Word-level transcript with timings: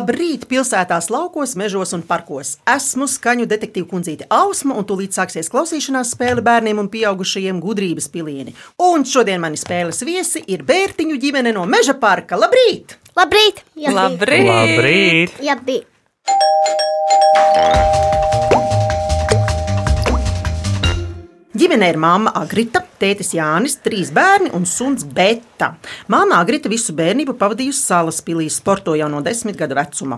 Labrīt, 0.00 0.46
pilsētās, 0.48 1.10
laukos, 1.12 1.52
mežos 1.60 1.90
un 1.92 2.00
parkos. 2.08 2.54
Esmu 2.72 3.04
skaņu 3.10 3.44
detektīva 3.50 3.84
kundzīte 3.90 4.24
Ausma, 4.32 4.72
un 4.80 4.86
tūlīt 4.88 5.12
sāksies 5.12 5.52
klausīšanās 5.52 6.14
spēle 6.14 6.40
bērniem 6.46 6.80
un 6.80 6.88
pieaugušajiem 6.88 7.60
gudrības 7.60 8.08
pilieni. 8.14 8.56
Un 8.80 9.04
šodien 9.04 9.44
mani 9.44 9.60
spēles 9.60 10.00
viesi 10.08 10.40
ir 10.48 10.64
Bērtiņu 10.64 11.20
ģimene 11.20 11.52
no 11.52 11.68
Meža 11.68 11.98
parka. 12.00 12.40
Labrīt! 12.40 12.96
Labrīt! 13.12 13.60
Labrīt! 13.76 14.48
Labrīt! 14.48 15.36
Labrīt! 15.44 15.84
Ģimenē 21.60 21.90
ir 21.92 21.98
mamma 22.00 22.30
Agrita, 22.38 22.80
tētis 22.96 23.34
Jānis, 23.36 23.74
trīs 23.84 24.08
bērni 24.16 24.48
un 24.56 24.62
suns 24.64 25.02
Beta. 25.04 25.74
Māma 26.08 26.38
Agrita 26.40 26.70
visu 26.72 26.94
bērnību 26.96 27.34
pavadījusi 27.36 27.82
salas 27.82 28.22
pilī, 28.24 28.46
sporto 28.48 28.94
jau 28.96 29.10
no 29.12 29.20
desmit 29.20 29.58
gadu 29.60 29.76
vecuma. 29.76 30.16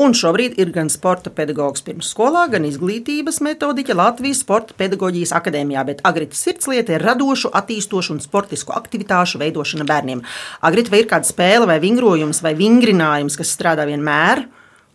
Un 0.00 0.16
šobrīd 0.16 0.54
ir 0.62 0.70
gan 0.72 0.88
sporta 0.88 1.28
pedagogs 1.34 1.84
pirmsskolā, 1.84 2.46
gan 2.54 2.64
izglītības 2.64 3.42
metodiķa 3.44 3.98
Latvijas 3.98 4.40
Sporta 4.46 4.72
pedagoģijas 4.78 5.34
akadēmijā, 5.42 5.82
bet 5.90 6.00
Agrita 6.08 6.40
sirdslieta 6.40 6.96
ir 6.96 7.04
radošu, 7.04 7.52
attīstošu 7.52 8.16
un 8.16 8.24
sportisku 8.24 8.72
aktivitāšu 8.72 9.42
veidošana 9.44 9.84
bērniem. 9.92 10.24
Agrita 10.64 10.94
vai 10.94 11.02
ir 11.02 11.10
kāda 11.12 11.28
spēle 11.28 11.68
vai 11.68 11.76
vingrojums 11.84 12.40
vai 12.40 12.54
vingrinājums, 12.56 13.36
kas 13.36 13.52
strādā 13.58 13.84
vienmēr 13.92 14.46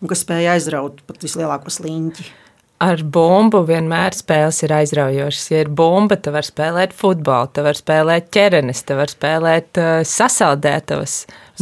un 0.01 0.09
kas 0.09 0.25
spēj 0.25 0.55
aizraut 0.57 1.05
pat 1.05 1.21
vislielāko 1.21 1.77
sliņķi. 1.77 2.46
Ar 2.77 3.01
bumbu 3.01 3.63
vienmēr 3.65 4.13
spēles 4.13 4.59
ir 4.61 4.73
aizraujošas. 4.77 5.47
Ja 5.49 5.63
ir 5.63 5.71
bumba, 5.73 6.19
tad 6.21 6.35
var 6.35 6.45
spēlēt 6.45 6.93
futbolu, 6.93 7.49
tad 7.49 7.65
var 7.65 7.79
spēlēt 7.79 8.29
ķerenes, 8.35 8.83
tad 8.85 8.99
var 8.99 9.09
spēlēt 9.09 9.81
uh, 9.81 9.93
sasaldētavas. 10.05 11.15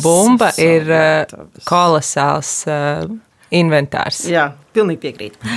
Bumba 0.03 0.51
ir 0.59 0.91
uh, 0.91 1.37
kolosāls 1.69 2.51
uh, 2.67 3.07
inventārs. 3.55 4.25
Jā, 4.27 4.49
pilnīgi 4.75 5.05
piekrītu. 5.07 5.55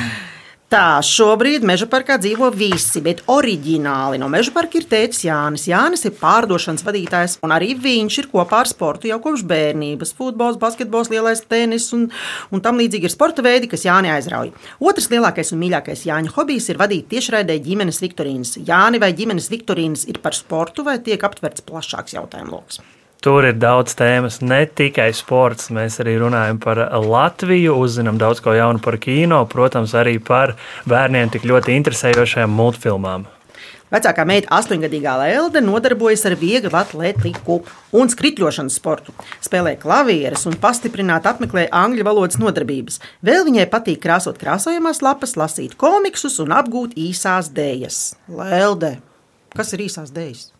Tā, 0.68 0.98
šobrīd 1.00 1.62
meža 1.64 1.86
parkā 1.88 2.18
dzīvo 2.20 2.50
visi, 2.52 3.00
bet 3.00 3.22
oriģināli 3.32 4.18
no 4.20 4.26
meža 4.28 4.52
parka 4.52 4.76
ir 4.76 4.84
tēvs 4.90 5.22
Jānis. 5.24 5.62
Jānis 5.70 6.04
ir 6.04 6.12
pārdošanas 6.18 6.84
vadītājs, 6.84 7.38
un 7.40 7.54
arī 7.56 7.70
viņš 7.72 8.18
ir 8.20 8.28
kopā 8.28 8.58
ar 8.60 8.68
sportu 8.68 9.08
jau 9.08 9.16
kopš 9.24 9.46
bērnības. 9.48 10.12
Futbols, 10.18 10.58
basketbols, 10.60 11.08
lielais 11.08 11.40
tenis 11.48 11.88
un, 11.96 12.04
un 12.52 12.60
tam 12.60 12.76
līdzīgi 12.82 13.08
ir 13.08 13.14
sporta 13.14 13.46
veidi, 13.46 13.72
kas 13.72 13.86
Jāni 13.88 14.12
aizrauja. 14.12 14.52
Otrs 14.84 15.08
lielākais 15.14 15.54
un 15.56 15.62
mīļākais 15.64 16.04
Jāņa 16.10 16.36
hobijs 16.36 16.68
ir 16.68 16.82
vadīt 16.84 17.08
tiešraidē 17.16 17.56
ģimenes 17.64 18.04
viktorīnas. 18.04 18.58
Jāni 18.68 19.00
vai 19.00 19.14
ģimenes 19.16 19.48
viktorīnas 19.48 20.04
ir 20.12 20.20
par 20.20 20.36
sportu 20.36 20.84
vai 20.84 21.00
tiek 21.00 21.24
aptverts 21.24 21.64
plašāks 21.64 22.20
jautājumu 22.20 22.58
lokus? 22.58 22.84
Tur 23.18 23.42
ir 23.48 23.56
daudz 23.58 23.96
tēmas, 23.98 24.36
ne 24.46 24.60
tikai 24.78 25.08
sports. 25.16 25.72
Mēs 25.74 25.96
arī 25.98 26.14
runājam 26.22 26.60
par 26.62 26.78
Latviju, 27.02 27.74
uzzinām 27.82 28.20
daudz 28.20 28.38
ko 28.44 28.54
jaunu 28.54 28.78
par 28.78 28.94
kino, 29.02 29.40
protams, 29.50 29.96
arī 29.98 30.20
par 30.22 30.54
bērniem 30.86 31.32
tik 31.34 31.48
ļoti 31.50 31.74
interesējošajām 31.80 32.54
multfilmām. 32.54 33.26
Vecākā 33.88 34.22
meita, 34.28 34.52
astoņgadīgā 34.52 35.16
Lelde, 35.22 35.62
nodarbojas 35.64 36.26
ar 36.28 36.36
vieglu 36.38 36.76
atletiku 36.76 37.62
un 37.96 38.10
skrituļošanas 38.12 38.76
sportu. 38.76 39.16
Spēlē 39.42 39.74
klavierus 39.80 40.44
un 40.46 40.58
pastiprināti 40.60 41.32
apmeklē 41.32 41.66
angļu 41.74 42.04
valodas 42.06 42.38
nodarbības. 42.38 43.00
Vēl 43.24 43.48
viņai 43.48 43.66
patīk 43.72 44.02
krāsot 44.04 44.38
krāsojamās 44.38 45.02
lapas, 45.02 45.34
lasīt 45.40 45.74
komiksus 45.80 46.36
un 46.44 46.52
apgūt 46.54 46.94
īsās 47.00 47.50
dēļas. 47.56 48.02
Lelde, 48.28 48.98
kas 49.56 49.72
ir 49.72 49.88
īsās 49.88 50.12
dēļas? 50.14 50.50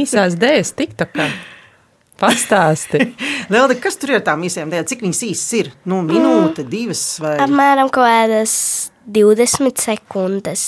Īsās 0.00 0.38
dēļas, 0.38 0.76
TikTokā. 0.78 1.32
Pastāsti. 2.20 3.00
Lelde, 3.52 3.76
kas 3.80 3.96
tur 4.00 4.12
ir 4.14 4.24
tām 4.26 4.42
īsām 4.44 4.68
dēļām? 4.72 4.88
Cik 4.90 5.04
viņas 5.06 5.22
īsas 5.30 5.52
ir? 5.60 5.70
Nu, 5.88 6.02
minūte, 6.06 6.66
divas 6.68 7.02
vai 7.22 7.38
Apmēram 7.40 7.88
kaut 7.92 8.04
kādas 8.04 8.54
20 9.08 9.80
sekundes. 9.80 10.64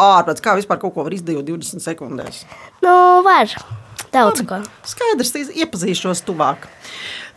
ārprāts. 0.00 0.42
Kā 0.42 0.56
vispār 0.58 0.80
kaut 0.82 0.94
ko 0.96 1.04
var 1.06 1.14
izdarīt 1.14 1.46
20 1.46 1.84
sekundēs? 1.84 2.42
Nu, 2.82 2.94
var 3.26 3.52
daudz 4.14 4.42
ko. 4.48 4.58
Skaidrs, 4.88 5.34
iepazīšos 5.54 6.24
tuvāk. 6.26 6.66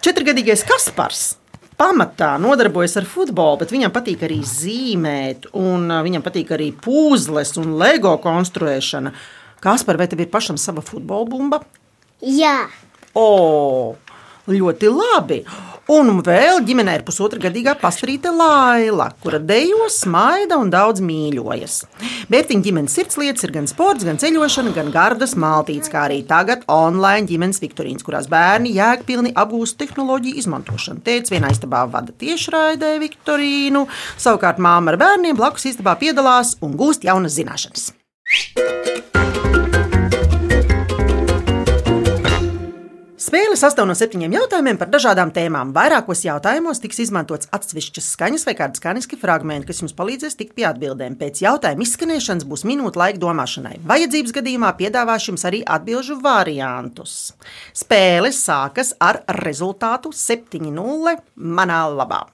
Četrgadīgais 0.04 0.66
Kaspars. 0.68 1.36
Pamatā 1.78 2.36
nodarbojas 2.40 2.94
ar 3.02 3.06
futbolu, 3.10 3.58
bet 3.64 3.72
viņam 3.74 3.92
patīk 3.94 4.22
arī 4.28 4.38
zīmēt, 4.46 5.48
un 5.58 5.88
viņam 6.06 6.22
patīk 6.24 6.52
arī 6.54 6.68
puzles 6.72 7.56
un 7.60 7.74
LEGO 7.82 8.14
konstruēšana. 8.24 9.12
Kaspar, 9.64 9.98
vai 10.00 10.06
tev 10.12 10.22
ir 10.22 10.30
pašam 10.32 10.60
sava 10.62 10.84
futbola 10.86 11.26
bumba? 11.28 11.60
Jā, 12.24 12.68
O, 13.14 13.94
ļoti 14.50 14.90
labi. 14.90 15.44
Un 15.92 16.22
vēl 16.24 16.62
ģimenē 16.64 16.94
ir 16.96 17.02
pusotra 17.04 17.42
gadīgā 17.44 17.74
pastarīte 17.76 18.32
Laila, 18.32 19.10
kura 19.20 19.38
dejo, 19.44 19.90
smaida 19.92 20.56
un 20.56 20.72
daudz 20.72 21.04
mīļojas. 21.04 21.76
Bērtiņa 22.32 22.64
ģimenes 22.64 22.96
sirdslietas 22.96 23.44
ir 23.44 23.52
gan 23.52 23.68
sports, 23.68 24.08
gan 24.08 24.18
ceļošana, 24.22 24.72
gan 24.74 24.94
gardas 24.96 25.36
maltītes, 25.36 25.92
kā 25.92 26.06
arī 26.08 26.22
tagad 26.26 26.64
online 26.72 27.28
ģimenes 27.28 27.60
viktorīnas, 27.62 28.08
kurās 28.08 28.32
bērni 28.32 28.72
jēgpilni 28.78 29.36
apgūst 29.36 29.78
tehnoloģiju 29.84 30.40
izmantošanu. 30.40 31.04
Tēvs 31.04 31.36
vienā 31.36 31.52
istabā 31.52 31.84
vada 31.92 32.16
tiešraidē 32.16 32.96
viktorīnu, 33.04 33.84
savukārt 34.16 34.64
māma 34.64 34.96
ar 34.96 35.02
bērniem 35.04 35.36
blakus 35.36 35.68
istabā 35.74 35.98
piedalās 36.00 36.56
un 36.64 36.80
gūst 36.80 37.04
jaunas 37.04 37.36
zināšanas. 37.36 37.92
Spēle 43.24 43.56
sastāv 43.56 43.86
no 43.88 43.94
septiņiem 43.96 44.34
jautājumiem 44.36 44.78
par 44.82 44.90
dažādām 44.92 45.30
tēmām. 45.32 45.70
Vairākos 45.76 46.26
jautājumos 46.26 46.82
tiks 46.84 47.00
izmantots 47.06 47.48
atsevišķas 47.56 48.10
skaņas 48.18 48.44
vai 48.50 48.56
kādi 48.58 48.82
skaņas 48.82 49.08
fragmenti, 49.22 49.70
kas 49.70 49.80
jums 49.80 49.96
palīdzēs 49.96 50.36
tikt 50.42 50.52
pie 50.58 50.66
atbildēm. 50.68 51.16
Pēc 51.22 51.40
jautājuma 51.46 51.88
izskanēšanas 51.88 52.44
būs 52.50 52.66
minūte 52.68 53.00
laika 53.00 53.22
domāšanai. 53.24 53.78
Vajadzības 53.88 54.36
gadījumā 54.42 54.74
piedāvāšu 54.82 55.32
jums 55.32 55.48
arī 55.48 55.64
atbildžu 55.64 56.20
variantus. 56.26 57.18
Spēle 57.72 58.34
sākas 58.36 58.92
ar 59.00 59.24
rezultātu 59.40 60.12
7-0 60.12 61.20
manā 61.40 61.84
labā. 61.96 62.26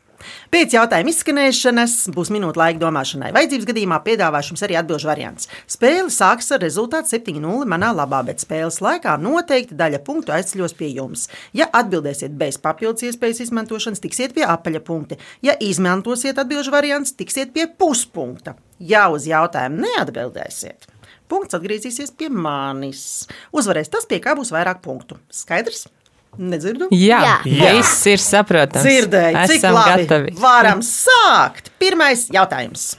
Pēc 0.54 0.74
jautājuma 0.76 1.12
izskanēšanas 1.14 1.96
būs 2.16 2.32
minūte 2.34 2.60
laika 2.60 2.82
domāšanai. 2.82 3.32
Vajadzības 3.36 3.68
gadījumā 3.70 4.00
piedāvāšu 4.06 4.54
jums 4.54 4.64
arī 4.66 4.78
atbildžu 4.80 5.10
variants. 5.10 5.50
Spēle 5.70 6.10
sāks 6.14 6.50
ar 6.56 6.64
rezultātu 6.64 7.14
7-0 7.16 7.68
manā 7.70 7.92
labā, 7.96 8.22
bet 8.28 8.44
spēles 8.44 8.80
laikā 8.84 9.16
noteikti 9.22 9.78
daļa 9.80 10.02
punktu 10.06 10.34
aizceļos 10.36 10.76
pie 10.80 10.92
jums. 10.96 11.28
Ja 11.56 11.70
atbildēsiet 11.82 12.36
bez 12.40 12.60
papildus 12.62 13.08
iespējas 13.10 13.44
izmantošanas, 13.48 14.04
tiksiet 14.04 14.36
pie 14.38 14.48
apaļa 14.48 14.84
punkta. 14.86 15.20
Ja 15.46 15.56
izmantosiet 15.60 16.40
atbildžu 16.42 16.74
variants, 16.76 17.16
tiksiet 17.20 17.54
pie 17.56 17.68
puspunkta. 17.70 18.56
Ja 18.80 19.10
uz 19.12 19.28
jautājumu 19.28 19.84
neatbildēsiet, 19.84 20.88
punkts 21.30 21.58
atgriezīsies 21.58 22.16
pie 22.18 22.32
manis. 22.32 23.28
Uzvarēs 23.56 23.92
tas, 23.92 24.08
pie 24.10 24.22
kā 24.24 24.36
būs 24.40 24.54
vairāk 24.56 24.84
punktu. 24.86 25.20
Skaidrs? 25.34 25.88
Nedzirdu? 26.38 26.88
Jā, 26.94 27.20
Jā. 27.44 27.74
Viss 27.74 28.06
ir 28.08 28.22
saprotams. 28.22 28.86
Dzirdēju, 28.86 29.44
cik 29.50 29.58
Esam 29.58 29.76
labi. 29.76 30.06
gatavi. 30.06 30.34
Varam 30.40 30.82
sākt. 30.86 31.72
Pirmais 31.82 32.28
jautājums. 32.32 32.96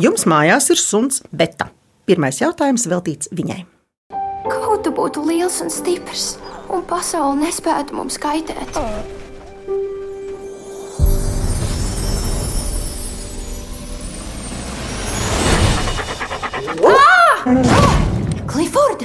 Jums 0.00 0.24
mājās 0.26 0.70
ir 0.70 0.80
suns 0.80 1.22
Beta. 1.30 1.68
Pirmais 2.06 2.40
jautājums 2.40 2.86
veltīts 2.90 3.30
viņai. 3.32 3.64
Kaut 4.50 4.82
tu 4.84 4.90
būtu 4.92 5.22
liels 5.24 5.60
un 5.64 5.70
stiprs, 5.72 6.34
un 6.68 6.82
pasaule 6.88 7.38
nespētu 7.44 7.96
mums 7.96 8.18
kaitēt. 8.20 8.80
Kliford! 18.54 19.02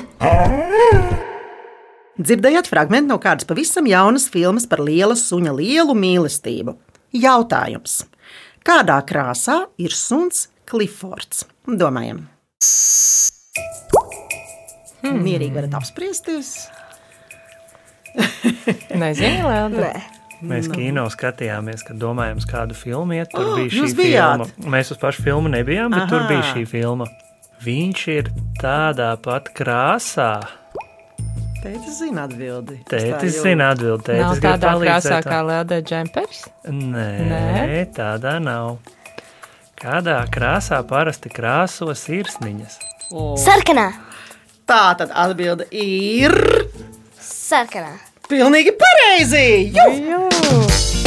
Dzirdējāt 2.19 2.68
fragment 2.69 3.07
no 3.10 3.16
kādas 3.24 3.48
pavisam 3.50 3.88
jaunas 3.90 4.28
filmas 4.30 4.68
par 4.69 4.81
liela 4.84 5.16
suņa 5.18 5.54
lielu 5.56 5.96
mīlestību. 5.98 6.75
Jautājums. 7.18 8.04
Kādā 8.68 9.00
krāsā 9.10 9.63
ir 9.81 9.96
suns 9.96 10.50
Klifords? 10.69 11.48
Domājam. 11.66 12.25
Hmm. 15.00 15.22
Mierīgi 15.24 15.56
varat 15.56 15.78
apspriesties. 15.80 16.51
Nezinu, 19.01 19.48
Lēlda. 19.48 19.94
Mēs 20.46 20.69
kino 20.72 21.07
skatījāmies, 21.12 21.81
kad 21.88 21.98
domājām, 22.00 22.38
uz 22.40 22.46
kādu 22.48 22.78
filmu 22.78 23.18
iet. 23.18 23.31
Tur 23.34 23.48
Oh, 23.48 23.56
bija 23.57 23.72
šī 23.74 23.81
jūs 23.81 23.96
bijāt? 23.98 24.46
filma. 24.46 24.75
Mēs 24.78 24.94
uz 24.94 25.00
pašu 25.01 25.25
filmu 25.25 25.50
nebijām, 25.51 25.90
bet 25.96 26.06
Aha. 26.06 26.12
tur 26.13 26.28
bija 26.30 26.46
šī 26.54 26.68
filma. 26.69 27.10
Viņš 27.60 28.02
ir 28.14 28.30
tādā 28.62 29.14
pat 29.20 29.50
krāsā. 29.56 30.32
Tētis 31.60 31.98
zina 32.00 32.24
atbildi. 32.30 32.78
Tētis 32.88 33.42
zina 33.44 33.74
atbildēt. 33.74 34.22
Nav 34.22 34.38
tādā 34.40 34.76
krāsā 34.80 35.18
kā 35.26 35.42
Lēlda 35.44 35.82
džempers. 35.84 36.46
Nē, 36.72 37.10
Nē? 37.28 37.82
Tādā 37.98 38.38
nav. 38.40 38.78
Kādā 39.80 40.22
krāsā 40.32 40.80
parasti 40.88 41.32
krāso 41.32 41.92
sirsniņas? 41.96 42.80
sarkanā. 43.44 43.90
Tā 44.70 44.84
tad 45.00 45.12
atbilde 45.12 45.68
ir. 45.72 46.36
sarkanā. 47.20 47.98
Pilnīgi 48.30 48.76
pareizi! 48.78 49.74
Jū! 49.74 50.99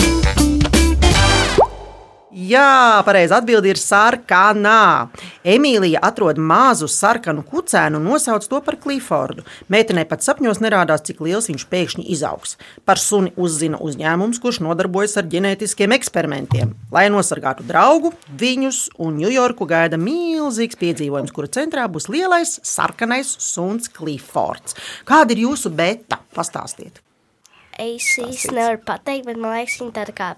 Jā, 2.33 3.03
pareizi 3.05 3.35
atbildi 3.37 3.69
ir 3.75 3.77
sarkanā. 3.77 5.11
Emīlija 5.45 6.01
atrod 6.01 6.39
mazu 6.41 6.87
sarkanu 6.89 7.43
kucēnu 7.45 7.99
un 8.01 8.07
nosauc 8.09 8.47
to 8.49 8.61
par 8.65 8.79
Clifordu. 8.81 9.43
Meitenei 9.69 10.07
pat 10.09 10.25
sapņos 10.25 10.63
nerādās, 10.65 11.03
cik 11.05 11.21
liels 11.21 11.51
viņš 11.51 11.67
pēkšņi 11.69 12.07
izaugs. 12.15 12.55
Par 12.89 12.97
suni 12.97 13.35
uzzina 13.37 13.77
uzņēmums, 13.85 14.41
kurš 14.41 14.63
nodarbojas 14.65 15.19
ar 15.21 15.29
ģenētiskiem 15.29 15.93
eksperimentiem. 15.99 16.73
Lai 16.95 17.03
nosargātu 17.13 17.67
draugu, 17.69 18.15
viņus 18.41 18.79
un 18.97 19.21
Ņujorku 19.21 19.69
gaida 19.69 19.99
milzīgs 20.01 20.81
piedzīvojums, 20.81 21.35
kura 21.37 21.51
centrā 21.53 21.85
būs 21.85 22.09
lielais 22.09 22.55
sarkanais 22.65 23.35
suns 23.45 23.93
Clifords. 23.93 24.79
Kāda 25.05 25.37
ir 25.37 25.45
jūsu 25.45 25.69
beta? 25.69 26.23
Pastāstiet! 26.33 27.05
Es 27.77 28.09
īsti 28.21 28.57
nevaru 28.57 28.81
pateikt, 28.89 29.29
bet 29.29 29.37
man 29.37 29.59
liekas, 29.59 29.77
viņa 29.83 29.95
tāda 30.01 30.17
kā 30.17 30.31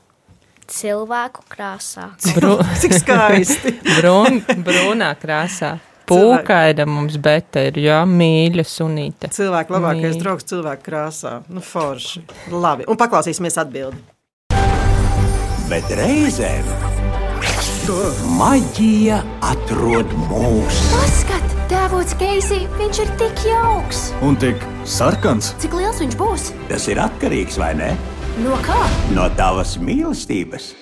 cilvēku 0.70 1.44
krāsā. 1.50 2.10
Bru, 2.36 2.56
Cik 2.82 2.96
skaisti! 3.00 3.74
brun, 3.98 4.40
brūnā 4.64 5.14
krāsā. 5.20 5.76
Pūkaida 6.04 6.84
mums 6.84 7.16
beta 7.16 7.62
ir, 7.64 7.78
jā, 7.80 8.02
mīļa 8.04 8.64
sunīte. 8.68 9.30
Cilvēku 9.32 9.72
labākais 9.72 10.10
Mīļa. 10.10 10.20
draugs 10.20 10.44
cilvēku 10.50 10.84
krāsā. 10.90 11.38
Nu, 11.48 11.62
forši. 11.64 12.26
Labi, 12.52 12.84
un 12.88 13.00
paklausīsimies 13.00 13.56
atbildi. 13.62 14.02
bet 15.70 15.88
reizēm 15.96 16.66
maģija 18.38 19.18
atrod 19.44 20.12
mūsu. 20.28 20.84
Paskat, 20.92 21.54
tēvots 21.68 22.14
Keisī, 22.20 22.62
viņš 22.78 23.00
ir 23.04 23.12
tik 23.20 23.44
jauks. 23.48 24.06
Un 24.24 24.36
tik 24.40 24.60
sarkans. 24.88 25.52
Cik 25.60 25.76
liels 25.76 26.00
viņš 26.00 26.16
būs? 26.20 26.50
Tas 26.70 26.88
ir 26.88 27.00
atkarīgs 27.02 27.58
vai 27.60 27.74
ne 27.80 27.90
No 28.42 28.56
kā? 28.66 28.74
no 29.14 29.28
tavas 29.38 29.76
mīlestības. 29.78 30.72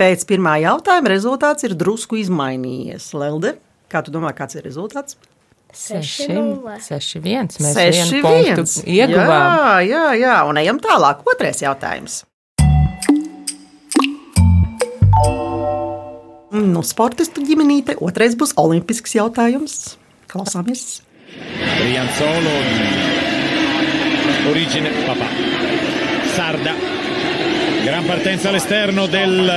Pēc 0.00 0.22
pirmā 0.24 0.54
jautājuma 0.62 1.10
rezultāts 1.12 1.66
ir 1.68 1.74
drusku 1.76 2.16
izmainījies. 2.16 3.10
Lelde, 3.12 3.58
kā 3.92 4.00
tu 4.00 4.14
domā, 4.14 4.30
kāds 4.32 4.56
ir 4.56 4.64
rezultāts? 4.64 5.18
Seši, 5.76 6.30
nulle. 6.32 6.78
seši 6.80 7.20
viens. 7.20 7.60
Mēs 7.60 7.76
Seši 7.76 8.22
vienu 8.22 8.22
punktu 8.24 8.86
ieguvām. 8.88 9.28
Jā, 9.28 9.76
jā, 9.84 10.04
jā, 10.22 10.38
un 10.48 10.60
ejam 10.62 10.80
tālāk. 10.80 11.20
Otrais 11.28 11.60
jautājums. 11.60 12.22
Nu, 16.52 16.80
sportistu 16.84 17.44
ģimenīte. 17.44 18.00
Otrais 18.00 18.36
būs 18.36 18.56
olimpisks 18.60 19.16
jautājums. 19.20 19.78
Klausāmies. 20.32 21.02
Brianzolo 21.76 22.56
origine 24.52 24.90
papà 25.06 25.31
Sarda 26.36 26.72
gran 27.84 28.04
partenza 28.06 28.48
all'esterno 28.48 29.06
del 29.06 29.50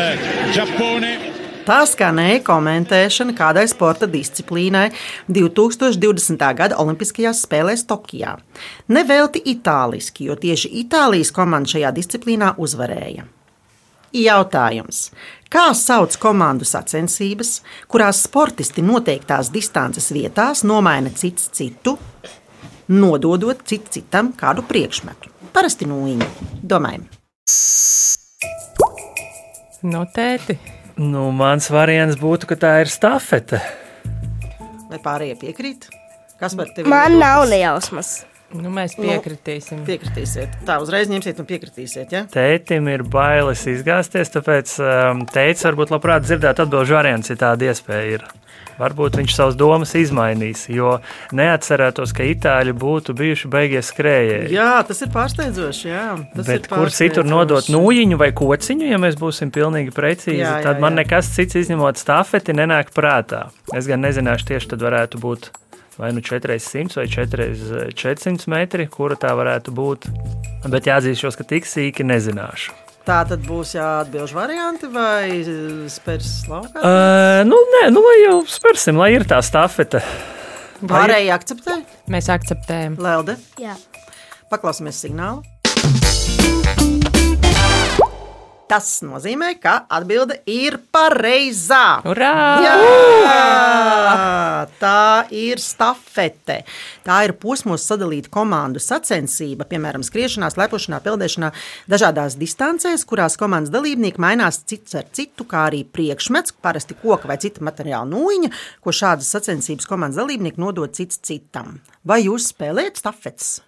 Giappone 0.52 1.34
Tā 1.66 1.80
skanēja 1.90 2.44
komentēšana 2.46 3.34
kādai 3.34 3.64
sporta 3.72 4.06
disciplīnai 4.06 4.90
2020. 5.32 6.44
gada 6.60 6.78
Olimpiskajās 6.78 7.42
spēlēs 7.48 7.88
Tokijā. 7.90 8.36
Nevelti 8.94 9.42
itāliski, 9.50 10.28
jo 10.30 10.36
tieši 10.38 10.70
Itālijas 10.84 11.34
komanda 11.34 11.74
šajā 11.74 11.90
disciplīnā 11.96 12.52
uzvarēja. 12.62 13.26
Jautājums. 14.14 15.10
Kā 15.50 15.72
sauc 15.74 16.20
komandu 16.22 16.70
sacensības, 16.70 17.62
kurās 17.90 18.22
sportisti 18.28 18.86
noteiktās 18.86 19.50
distances 19.50 20.12
vietās 20.14 20.62
nomaina 20.62 21.10
cits 21.18 21.50
citu, 21.50 21.98
nododot 22.94 23.66
cit 23.66 23.90
citam 23.96 24.36
kādu 24.38 24.68
priekšmetu? 24.70 25.35
Parasti 25.56 25.86
nūjiņu. 25.88 26.26
Domājam. 26.68 27.06
Notēti. 29.88 30.58
Nu, 31.00 31.30
mans 31.36 31.70
variants 31.72 32.18
būtu, 32.20 32.50
ka 32.50 32.58
tā 32.60 32.74
ir 32.84 32.92
stafete. 32.92 33.62
Vai 34.90 35.00
pārējie 35.00 35.38
piekrīt? 35.40 35.88
Kas 36.42 36.58
par 36.60 36.74
tevi? 36.76 36.92
Man 36.92 37.16
nav 37.22 37.46
nejausmas. 37.48 38.18
Nu, 38.56 38.70
mēs 38.72 38.98
piekritīsim. 39.00 39.86
Piekritīsiet. 39.88 40.60
Tā 40.68 40.78
uzreiz 40.84 41.08
ņemsiet 41.12 41.40
un 41.40 41.48
piekritīsiet. 41.48 42.12
Ja? 42.12 42.26
Tētim 42.32 42.92
ir 42.92 43.06
bailes 43.08 43.64
izgāzties, 43.72 44.32
tāpēc 44.36 44.76
um, 44.84 45.24
tēvs 45.32 45.64
varbūt 45.70 45.96
labprāt 45.96 46.28
dzirdētu 46.28 46.68
atbildžu 46.68 47.00
variants, 47.00 47.32
ja 47.32 47.40
tāda 47.48 47.72
iespēja 47.72 48.20
ir. 48.20 48.28
Varbūt 48.76 49.16
viņš 49.22 49.36
savas 49.38 49.56
domas 49.56 49.94
izmainīs, 49.96 50.66
jo 50.68 50.98
neatcerētos, 51.36 52.12
ka 52.16 52.26
itāļi 52.28 52.74
būtu 52.76 53.16
bijuši 53.16 53.52
beigies 53.52 53.92
skrējēji. 53.94 54.52
Jā, 54.56 54.82
tas 54.88 55.00
ir 55.06 55.12
pārsteidzoši. 55.14 55.88
Jā, 55.88 56.08
tas 56.36 56.50
Bet 56.50 56.68
kur 56.72 56.92
citur 56.92 57.28
nodot 57.28 57.70
nūjiņu 57.72 58.20
vai 58.20 58.32
kociņu, 58.36 58.90
ja 58.92 59.00
mēs 59.02 59.16
būsim 59.20 59.54
pilnīgi 59.56 59.96
precīzi, 59.96 60.42
Jā, 60.42 60.58
jā, 60.60 60.64
tad 60.68 60.84
man 60.84 60.98
jā. 60.98 61.06
nekas 61.06 61.32
cits 61.38 61.62
izņemot 61.64 62.02
stafeti 62.02 62.56
nenāk 62.58 62.92
prātā. 62.96 63.46
Es 63.76 63.88
gan 63.88 64.04
nezināšu 64.04 64.52
tieši 64.52 64.74
tad 64.76 64.84
varētu 64.84 65.24
būt 65.24 65.52
vai 65.96 66.12
nu 66.12 66.20
400 66.20 67.00
vai 67.00 67.08
400 67.08 68.50
metri, 68.52 68.88
kura 68.92 69.16
tā 69.16 69.32
varētu 69.38 69.72
būt. 69.76 70.10
Bet 70.68 70.90
jāatzīšos, 70.90 71.40
ka 71.40 71.48
tik 71.48 71.70
sīki 71.70 72.04
nezināšu. 72.04 72.85
Tā 73.06 73.20
tad 73.30 73.44
būs 73.46 73.76
jāatbilž 73.76 74.32
varianti 74.34 74.88
vai 74.90 75.28
spērs 75.94 76.32
laukā. 76.50 76.82
Uh, 76.82 77.42
nu, 77.46 77.60
nē, 77.76 77.84
nu, 77.94 78.02
lai 78.02 78.16
jau 78.24 78.40
spērsim, 78.50 78.98
lai 78.98 79.12
ir 79.14 79.28
tā 79.30 79.38
stafete. 79.46 80.02
Pārējie 80.82 81.30
akceptē. 81.36 81.78
Mēs 82.12 82.32
akceptējam. 82.34 82.98
Lelde, 83.06 83.38
Jā. 83.62 83.78
paklausīsimies 84.50 85.04
signālu. 85.06 85.46
Tas 88.76 88.98
nozīmē, 89.08 89.54
ka 89.64 89.86
atbilde 89.88 90.36
ir 90.52 90.76
pareizā. 90.92 92.02
Urā! 92.12 92.32
Jā, 92.60 92.74
tā 94.82 95.06
ir 95.32 95.62
stafete. 95.64 96.58
Tā 97.06 97.22
ir 97.24 97.32
posmos 97.40 97.86
sadalīta 97.88 98.28
komandu 98.34 98.84
sacensība, 98.84 99.64
piemēram, 99.70 100.04
skriešanā, 100.04 100.52
lepošanā, 100.60 101.00
peldēšanā, 101.08 101.54
dažādās 101.88 102.36
distancēs, 102.42 103.08
kurās 103.08 103.40
komandas 103.40 103.72
dalībnieki 103.72 104.20
mainās 104.20 104.60
cits 104.68 105.00
ar 105.00 105.08
citu, 105.16 105.48
kā 105.48 105.70
arī 105.70 105.86
priekšmets, 105.88 106.60
parasti 106.60 107.00
koka 107.00 107.32
vai 107.32 107.40
cita 107.40 107.64
materiāla 107.64 108.12
nūjiņa, 108.12 108.54
ko 108.84 108.92
šādas 108.92 109.32
sacensības 109.38 109.88
komandas 109.88 110.20
dalībnieki 110.20 110.60
nodod 110.60 111.00
cits 111.00 111.24
citam. 111.24 111.78
Vai 112.04 112.26
jūs 112.28 112.52
spēlējat 112.52 113.00
stafetes? 113.00 113.62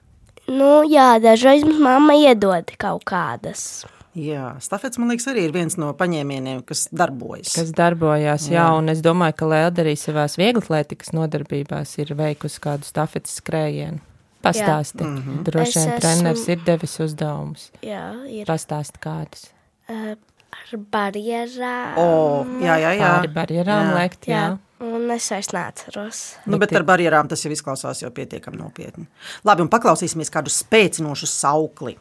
Nu, 0.51 0.81
jā, 0.83 1.13
dažreiz 1.23 1.63
mums 1.63 1.79
mamma 1.79 2.19
iedod 2.27 2.75
kaut 2.75 3.07
kādas. 3.07 3.85
Jā, 4.17 4.55
stafets, 4.63 4.97
man 4.97 5.11
liekas, 5.11 5.27
arī 5.29 5.43
ir 5.45 5.51
viens 5.53 5.75
no 5.77 5.91
paņēmieniem, 5.93 6.63
kas 6.65 6.87
darbojas. 6.89 7.51
Kas 7.53 7.69
darbojās, 7.77 8.47
jā, 8.49 8.63
un 8.77 8.89
es 8.89 9.03
domāju, 9.05 9.35
ka 9.37 9.45
Lēda 9.51 9.83
arī 9.83 9.93
savās 9.99 10.37
vieglatlētikas 10.41 11.11
nodarbībās 11.13 11.91
ir 12.01 12.15
veikusi 12.17 12.61
kādu 12.63 12.87
stafetes 12.87 13.37
skrējienu. 13.41 13.99
Pastāsti. 14.41 15.03
Mm 15.03 15.17
-hmm. 15.21 15.43
Droši 15.43 15.67
Es 15.69 15.75
vien 15.75 15.89
esmu- 15.93 15.99
treneris 16.01 16.47
ir 16.47 16.59
devis 16.65 16.99
uzdevumus. 16.99 17.71
Jā, 17.83 18.03
ir 18.29 18.45
Pastāsti 18.47 18.99
kādus. 18.99 19.49
uh, 19.89 20.15
ar 20.51 20.77
barjerām. 20.91 21.97
O, 21.97 22.45
jā, 22.61 22.75
jā, 22.79 22.91
jā. 22.97 23.11
Pāri 23.21 23.33
barjerām 23.33 23.89
Jā. 23.89 23.95
lekt, 23.95 24.25
jā. 24.27 24.33
jā. 24.33 24.57
Un 24.79 25.11
es 25.11 25.29
vairs 25.31 25.47
neatceros. 25.53 26.35
Nu, 26.45 26.57
bet 26.57 26.71
ar 26.75 26.83
barjerām 26.83 27.27
tas 27.27 27.41
jau 27.43 27.51
izklausās 27.51 28.01
jau 28.01 28.11
pietiekami 28.11 28.57
nopietni. 28.57 29.07
Labi, 29.43 29.61
un 29.61 29.69
paklausīsimies 29.69 30.29
kādu 30.29 30.49
spēcinošu 30.53 31.25
saukli. 31.25 31.97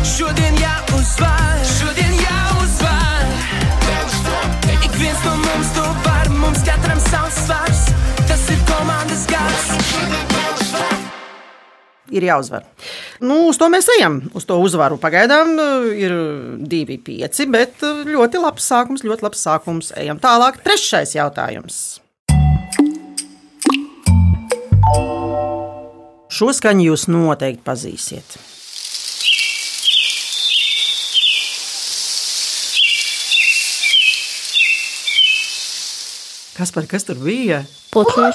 Šodien 0.00 0.56
jāuzvar, 0.56 1.58
šodien 1.68 2.14
jāuzvar. 2.16 3.26
Ik 4.80 4.94
viens 4.96 5.20
no 5.26 5.34
mums 5.36 5.72
to 5.76 5.84
var, 6.06 6.30
mums 6.40 6.62
katram 6.64 7.00
savs 7.04 7.36
svars. 7.44 7.82
Tas 8.24 8.46
ir 8.48 8.62
komandas 8.68 9.26
gars. 9.28 9.68
Ir 12.10 12.24
jāuzvar. 12.26 12.64
Nu, 13.20 13.42
uz 13.52 13.60
to 13.60 13.68
mēs 13.68 13.90
ejam. 13.98 14.22
Uz 14.32 14.48
to 14.48 14.56
uzvaru 14.64 14.96
pagaidām 15.02 15.52
eh, 15.60 15.88
ir 16.08 16.16
2-5, 16.64 17.44
bet 17.52 17.84
eh, 17.84 18.04
ļoti 18.08 18.40
labs 18.40 18.72
sākums. 18.72 19.04
Ļoti 19.04 19.28
labs 19.28 19.44
sākums. 19.44 19.92
Ejam 20.00 20.18
tālāk. 20.22 20.62
Trešais 20.64 21.12
jautājums. 21.18 22.00
Šo 26.30 26.54
skaņu 26.56 26.88
jūs 26.88 27.10
noteikti 27.12 27.68
pazīsiet. 27.68 28.40
Kas 36.60 36.74
par 36.76 36.84
kas 36.84 37.06
tur 37.08 37.16
bija? 37.16 37.62
Putni 37.88 38.26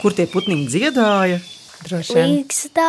Kur 0.00 0.10
tie 0.18 0.24
putniņi 0.26 0.64
dziedāja? 0.66 1.36
Droši 1.84 2.16
vien. 2.16 2.32
līgstā. 2.32 2.88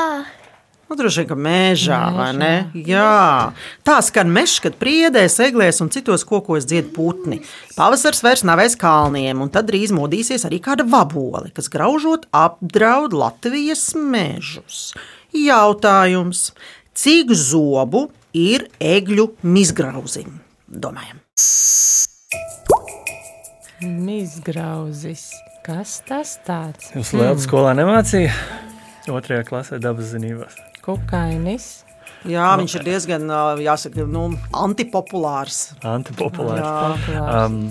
Nu, 0.89 0.97
droši 0.97 1.21
vien, 1.21 1.27
ka 1.29 1.37
mežā, 1.37 1.99
vai 2.15 2.31
ne? 2.33 2.53
Jā, 2.73 3.53
tā 3.85 3.99
skan 4.01 4.33
mežs, 4.33 4.57
kad 4.65 4.79
priedēs, 4.81 5.37
eglēs 5.45 5.77
un 5.85 5.93
citos 5.93 6.25
kokos 6.25 6.65
dzied 6.65 6.89
putni. 6.95 7.43
Pavasars 7.77 8.23
vairs 8.25 8.41
nav 8.49 8.63
aiz 8.65 8.73
kalniem, 8.81 9.45
un 9.45 9.53
tad 9.53 9.69
drīz 9.69 9.93
modīsies 9.93 10.47
arī 10.49 10.57
kāda 10.65 10.89
vabole, 10.89 11.53
kas 11.53 11.69
graužot 11.69 12.25
apdraud 12.33 13.13
Latvijas 13.13 13.91
mežus. 13.93 14.95
Jautājums: 15.37 16.47
cik 16.97 17.37
zobu 17.37 18.07
ir 18.33 18.71
egļu 18.81 19.35
mizgrauzim? 19.45 20.39
Domājam. 20.65 21.21
Mizgrauzis. 23.81 25.29
Kas 25.63 25.99
tas 26.07 26.37
tāds? 26.47 26.89
Jūs 26.95 27.13
Lielākajā 27.15 27.43
skolā 27.45 27.75
nemācīja? 27.77 28.33
Otrajā 29.11 29.45
klasē 29.47 29.79
dabas 29.81 30.11
zinībās. 30.13 30.57
Kukainis. 30.85 31.69
Jā, 32.27 32.49
viņš 32.59 32.73
ir 32.79 32.83
diezgan, 32.87 33.29
jāsaka, 33.63 34.03
nu, 34.09 34.25
antipopulārs. 34.59 35.69
Antipopulārs. 35.87 36.59
Jā. 36.59 36.73
Populārs. 36.97 37.45
Um, 37.45 37.61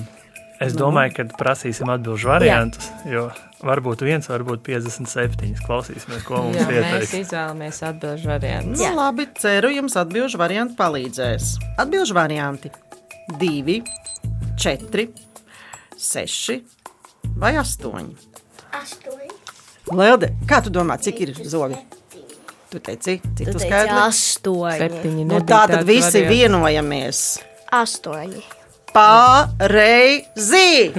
es 0.64 0.76
domāju, 0.78 1.18
ka 1.18 1.26
prasīsim 1.36 1.92
atbildžu 1.92 2.30
variantus, 2.30 2.88
jo 3.08 3.26
varbūt 3.64 4.04
viens, 4.06 4.28
varbūt 4.30 4.64
57. 4.66 5.52
Klausīsimies, 5.66 6.24
ko 6.26 6.40
mums 6.46 6.56
Jā, 6.60 6.66
mēs 6.70 6.80
ieteiks. 6.80 7.14
izvēlamies 7.26 7.82
atbildžu 7.90 8.32
variantu. 8.32 8.74
Nu, 8.78 8.90
labi, 8.96 9.28
ceru, 9.38 9.72
jums 9.74 9.98
atbildžu 10.00 10.40
varianti 10.40 10.78
palīdzēs. 10.78 11.54
Atbildžu 11.84 12.16
varianti- 12.16 12.72
2, 13.42 13.82
4, 14.56 15.08
6 15.98 16.60
vai 17.38 17.56
8. 17.58 18.12
Astoņi. 18.78 19.30
Lelde, 19.90 20.28
kā 20.46 20.60
tu 20.62 20.70
domā, 20.70 20.98
cik 21.02 21.20
ir 21.24 21.32
zobi? 21.48 21.74
Tu 22.68 22.76
teici, 22.84 23.14
cik 23.24 23.46
Tu 23.48 23.52
tu 23.54 23.58
skaidri? 23.62 23.96
astoņi. 24.04 24.78
Septiņi. 24.82 25.22
Nu, 25.24 25.38
tā 25.40 25.62
tad 25.70 25.86
visi 25.88 26.20
variants. 26.20 26.34
vienojamies. 26.34 27.22
Astoņi. 27.72 28.42
Pareizi! 28.92 30.92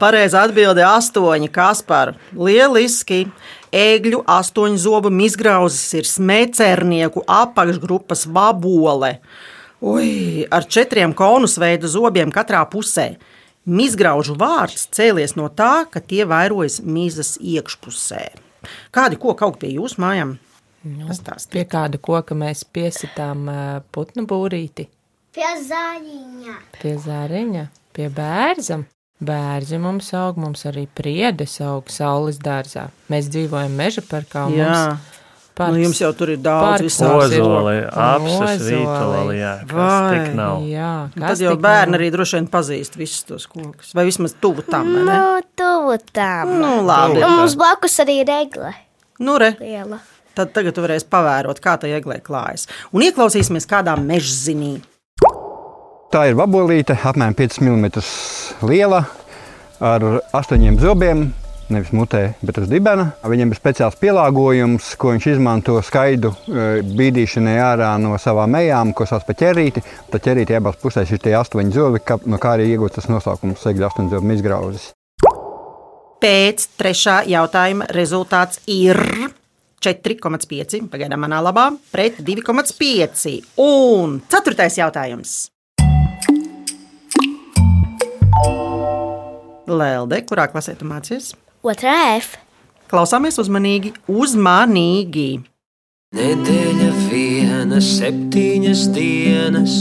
Pareizā 0.00 0.42
atbilde- 0.44 0.84
astoņi. 0.98 1.48
Kaspar, 1.52 2.14
lieliski! 2.36 3.26
Ēgļu 3.72 4.22
astoņu 4.30 4.78
zobu 4.80 5.10
izgrauzis 5.24 5.94
ir 5.98 6.04
smēcernieku 6.08 7.22
apakšgrupas 7.26 8.26
vabole. 8.26 9.18
Ui, 9.80 10.46
ar 10.50 10.64
četriem 10.64 11.12
konus 11.12 11.58
veida 11.60 11.88
zobiem 11.88 12.32
katrā 12.32 12.62
pusē. 12.70 13.16
Mizgraužu 13.66 14.36
vārds 14.38 14.86
cēlies 14.94 15.34
no 15.36 15.50
tā, 15.50 15.84
ka 15.90 16.00
tie 16.00 16.24
vairojas 16.24 16.78
mizas 16.80 17.34
iekšpusē. 17.42 18.24
Kādi 18.94 19.18
koki 19.20 19.44
aug 19.44 19.58
pie 19.60 19.74
jūsu 19.74 20.00
mājām? 20.00 20.36
Pastāstiet. 21.08 21.52
Pie 21.52 21.64
kāda 21.68 21.98
koka 21.98 22.36
mēs 22.38 22.62
piesitām 22.64 23.50
putnu 23.92 24.24
būrīti? 24.30 24.86
Pie 25.36 25.48
zāģiņa. 25.66 26.54
Pie 26.78 26.94
zāriņa, 27.02 27.64
pie 27.92 28.06
bērza. 28.08 28.84
Bērzi 29.26 29.80
mums 29.80 30.10
aug, 30.16 30.38
mums 30.40 30.66
arī 30.68 30.84
priedes 30.92 31.56
aug 31.64 31.88
saules 31.92 32.38
dārzā. 32.40 32.90
Mēs 33.12 33.30
dzīvojam 33.32 33.76
meža 33.76 34.04
parkā. 34.04 34.46
Jā. 34.52 34.72
mums 34.72 35.12
parks- 35.56 35.72
Nu, 35.74 35.82
jums 35.82 36.00
jau 36.00 36.10
tur 36.16 36.30
ir 36.34 36.38
daudz 36.44 36.82
visādi. 36.84 37.40
Ozoli, 37.40 37.76
apses, 37.90 38.62
vītoli, 38.68 39.36
jā, 39.40 39.52
kas 39.70 39.94
tik 40.12 40.34
nav. 40.36 40.60
Jā, 40.68 40.90
Nu, 41.14 41.22
kas 41.26 41.38
Tad 41.38 41.44
jau 41.46 41.54
bērni 41.56 41.92
nav? 41.96 42.00
arī 42.00 42.10
droši 42.12 42.36
vien 42.38 42.48
pazīst 42.52 42.96
visus 43.00 43.22
tos 43.24 43.46
kokus. 43.46 43.94
Vai 43.94 44.04
vismaz 44.04 44.34
tuvu 44.40 44.62
tam. 44.70 44.92
vai 44.94 45.04
Ne? 45.04 45.16
Nu, 45.16 45.40
tuvu 45.56 45.96
tam. 46.12 46.52
Nu, 46.60 46.82
labi. 46.86 47.20
Nu, 47.20 47.28
mums 47.40 47.56
blakus 47.56 47.96
arī 48.04 48.20
ir 48.22 48.28
egle. 48.30 48.74
Nu, 49.18 49.38
re, 49.38 49.54
Liela. 49.60 49.98
tad 50.34 50.52
tagad 50.52 50.74
tu 50.76 50.82
varēsi 50.84 51.08
pavērot, 51.08 51.58
kā 51.64 51.78
tai 51.80 51.94
eglē 51.98 52.20
klājas. 52.20 52.66
Un 52.92 53.00
ieklausīsimies 53.02 53.64
kādā 53.66 53.96
mežzinī. 53.96 54.82
Tā 56.12 56.28
ir 56.30 56.34
vabolīte, 56.38 56.94
apmēram 57.02 57.34
5 57.34 57.58
mm 57.60 57.86
liela, 58.68 59.00
ar 59.80 60.00
8 60.32 60.78
zobiem. 60.78 61.32
Nevis 61.66 61.88
mutē, 61.90 62.20
bet 62.46 62.60
uz 62.62 62.68
dibena. 62.70 63.08
Viņam 63.26 63.50
ir 63.50 63.58
speciāls 63.58 63.96
pielāgojums, 63.98 64.92
ko 65.02 65.10
viņš 65.10 65.24
izmanto 65.32 65.74
skaidu 65.82 66.30
e, 66.30 66.66
bīdīšanai 66.86 67.56
ārā 67.58 67.88
no 67.98 68.12
savām 68.22 68.54
ejām, 68.60 68.92
ko 68.94 69.02
sauc 69.10 69.24
par 69.26 69.34
ķerīti. 69.40 69.82
Tad 70.12 70.22
ķerīti 70.22 70.54
abās 70.54 70.78
pusēs 70.78 71.10
ir 71.10 71.18
tie 71.24 71.32
astoņi 71.34 71.74
zobi, 71.74 72.02
no 72.30 72.38
kā 72.38 72.52
arī 72.54 72.68
iegūts 72.70 73.00
tas 73.00 73.08
nosaukums- 73.10 73.58
segļu 73.66 73.88
astoņu 73.88 74.14
zobu 74.14 74.36
izgrauzis. 74.36 74.92
Pēc 76.22 76.68
trešā 76.78 77.16
jautājuma 77.26 77.88
rezultāts 77.90 78.62
ir 78.70 79.02
4,5. 79.82 80.86
Pagaidām 80.92 81.26
manā 81.26 81.42
labā 81.42 81.66
pret 81.90 82.22
2,5. 82.22 83.42
Un 83.58 84.20
ceturtais 84.30 84.78
jautājums. 84.78 85.34
Lelde, 89.66 90.22
kurā 90.22 90.46
klasē 90.46 90.76
tu 90.78 90.86
mācies? 90.86 91.34
Otrā 91.64 92.16
F. 92.16 92.36
Klausāmies 92.90 93.38
uzmanīgi, 93.42 93.92
uzmanīgi. 94.06 95.30
Nedēļa 96.16 96.90
viena, 97.08 97.80
septiņas 97.82 98.84
dienas. 98.94 99.78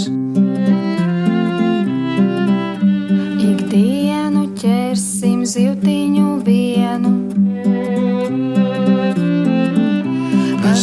Ikdienu 3.46 4.48
ķersim 4.60 5.46
zivtiņu 5.46 6.32
vienu. 6.48 7.13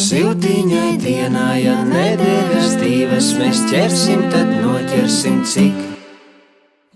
Siltiņai 0.02 0.96
dienā, 1.00 1.46
ja 1.61 1.75
nedēļas 1.88 2.75
divas 2.80 3.30
mēs 3.38 3.61
ķersim, 3.70 4.25
tad 4.32 4.50
noķersim 4.61 5.38
cik. 5.49 5.78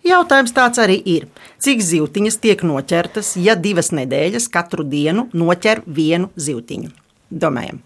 Jautājums 0.05 0.53
tāds 0.57 0.81
arī 0.83 0.97
ir. 1.15 1.27
Cik 1.57 1.81
zivtiņas 1.81 2.37
tiek 2.43 2.63
noķertas, 2.69 3.35
ja 3.41 3.57
divas 3.57 3.89
nedēļas 3.97 4.51
katru 4.53 4.85
dienu 4.85 5.27
noķer 5.33 5.83
vienu 5.89 6.29
zivtiņu? 6.37 6.91
Domājam. 7.33 7.81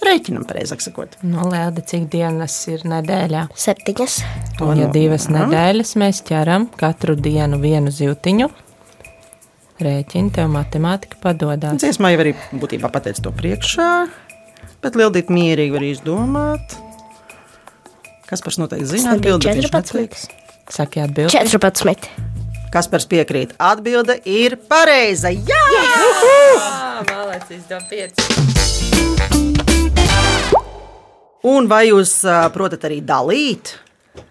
Rēķinam, 0.00 0.44
pareizāk 0.48 0.82
sakot. 0.84 1.14
Nu, 1.24 1.44
Lēda, 1.48 1.82
cik 1.86 2.06
dienas 2.12 2.54
ir 2.72 2.84
nedēļā? 2.88 3.46
Septiņas. 3.56 4.16
Un, 4.64 4.80
ja 4.80 4.88
divas 4.92 5.28
nedēļas 5.32 5.94
mēs 6.00 6.22
ķeram 6.28 6.66
katru 6.80 7.16
dienu 7.20 7.60
vienu 7.62 7.92
zivtiņu, 7.94 8.48
rēķini 9.84 10.34
tev 10.36 10.50
matemātika 10.52 11.20
padodas. 11.22 11.80
Dziesmā 11.80 12.12
jau 12.14 12.24
arī 12.24 12.34
būtībā 12.52 12.92
pateicu 12.92 13.28
to 13.28 13.34
priekšā, 13.36 13.90
bet 14.84 15.00
Lieldiet 15.00 15.32
mierīgi 15.32 15.76
var 15.76 15.88
izdomāt. 15.88 16.76
Kas 18.28 18.44
par 18.44 18.56
noteikti 18.62 18.92
zina? 18.92 19.16
Atbilde 19.16 19.52
ir 19.52 19.64
14. 19.68 20.39
Saki 20.70 21.00
atbildi. 21.02 21.32
14. 21.34 22.08
Kas 22.70 22.86
par 22.86 23.02
spiekrīt? 23.02 23.56
Atbilde 23.58 24.20
ir 24.30 24.54
pareiza. 24.70 25.32
Jā! 25.34 25.62
Mālēs 27.10 27.50
izdod 27.56 27.86
pieci. 27.90 28.28
Un 31.50 31.66
vai 31.70 31.86
jūs 31.88 32.18
protat 32.54 32.84
arī 32.86 33.00
dalīt? 33.02 33.74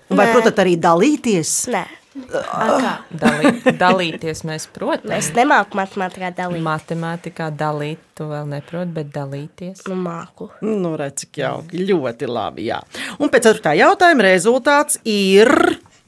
Un 0.09 0.17
Vai 0.17 0.25
Nē. 0.29 0.33
protat 0.33 0.59
arī 0.63 0.75
dalīties? 0.81 1.53
Nē. 1.73 1.83
Kā? 2.29 2.93
Dalī, 3.15 3.51
dalīties 3.79 4.41
mēs, 4.47 4.65
protams. 4.73 5.11
Es 5.15 5.29
nemāku 5.35 5.77
matemātikā 5.79 6.31
dalīt. 6.35 6.63
Matemātikā 6.65 7.47
dalīt, 7.55 8.01
tu 8.17 8.25
vēl 8.31 8.49
neproti, 8.49 8.91
bet 8.95 9.11
dalīties. 9.13 9.85
Nu, 9.87 9.95
māku. 10.01 10.49
Nu, 10.65 10.95
redz, 10.99 11.21
cik 11.23 11.39
jauki. 11.43 11.85
Ļoti 11.87 12.27
labi. 12.29 12.65
Jā. 12.71 12.81
Un 13.21 13.29
pēc 13.31 13.47
ceturtā 13.47 13.75
jautājuma 13.77 14.25
rezultāts 14.25 14.99
ir. 15.07 15.53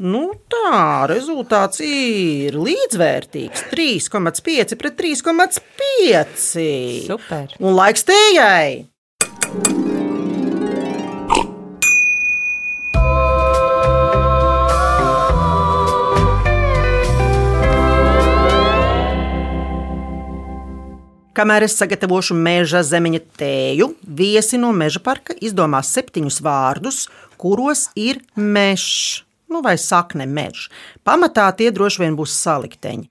Nu, 0.02 0.32
tā 0.50 1.06
rezultāts 1.06 1.78
ir 1.86 2.56
līdzvērtīgs. 2.58 3.68
3,5 3.70 4.74
pret 4.82 4.98
3,5. 4.98 7.06
Super. 7.06 7.54
Un 7.62 7.78
laiks 7.78 8.08
tējai. 8.10 8.90
Kamēr 21.38 21.70
es 21.70 21.78
sagatavošu 21.78 22.34
meža 22.34 22.82
zemeņa 22.82 23.28
tēju, 23.38 23.94
viesi 24.02 24.58
no 24.58 24.74
meža 24.74 25.06
parka 25.06 25.38
izdomās 25.38 25.94
septiņus 25.94 26.42
vārdus, 26.42 27.06
kuros 27.38 27.92
ir 27.94 28.26
mežs 28.34 29.22
nu 29.52 29.62
vai 29.66 29.78
sakne 29.80 30.28
mežs. 30.28 30.70
Pamatā 31.06 31.50
tie 31.58 31.72
droši 31.72 32.06
vien 32.06 32.18
būs 32.18 32.36
salikteņi. 32.42 33.10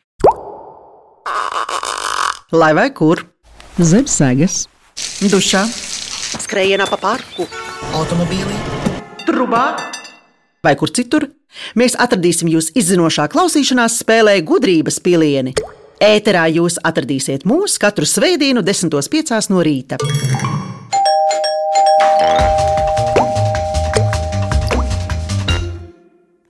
Lai 2.50 2.72
vai 2.74 2.88
kur? 2.90 3.22
Zem 3.78 4.08
sēgas, 4.10 4.64
dušā, 5.30 5.62
skrējienā 6.42 6.88
pa 6.90 6.98
parku, 7.00 7.46
automobīlī, 7.96 8.56
trubā 9.28 9.68
vai 10.64 10.74
kur 10.76 10.90
citur, 10.92 11.30
Mēs 11.78 11.96
atradīsim 11.98 12.50
jūs 12.50 12.70
izzinošā 12.78 13.26
klausīšanās 13.32 14.00
spēlē 14.04 14.38
gudrības 14.46 15.00
pilieni. 15.02 15.54
Ēterā 16.00 16.46
jūs 16.54 16.78
atradīsiet 16.86 17.44
mūs 17.48 17.76
katru 17.82 18.08
svētdienu, 18.08 18.62
10.5. 18.64 19.50
no 19.52 19.64
rīta. 19.66 20.00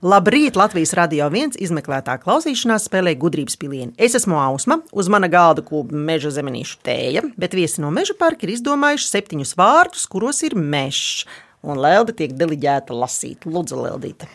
Labrīt! 0.01 0.55
Latvijas 0.57 0.95
radio 0.97 1.27
viens 1.29 1.53
izmeklētā 1.61 2.15
klausīšanās 2.23 2.87
spēlē 2.87 3.11
gudrības 3.21 3.53
pilieni. 3.61 3.91
Es 4.01 4.15
esmu 4.17 4.39
Ausma, 4.41 4.79
uz 4.97 5.05
mana 5.13 5.27
galda 5.29 5.61
kūpa 5.61 5.93
meža 5.93 6.31
zemenīšu 6.33 6.79
tēja, 6.81 7.21
bet 7.37 7.53
viesi 7.53 7.83
no 7.83 7.91
meža 7.93 8.15
parka 8.17 8.47
ir 8.47 8.55
izdomājuši 8.55 9.11
septiņus 9.11 9.53
vārdus, 9.61 10.07
kuros 10.09 10.41
ir 10.47 10.57
mežs. 10.57 11.27
Un 11.61 11.77
Lelde 11.77 12.17
tiek 12.17 12.33
deliģēta 12.33 12.97
lasīt. 12.97 13.45
Lūdzu, 13.45 13.77
Leldīte. 13.77 14.25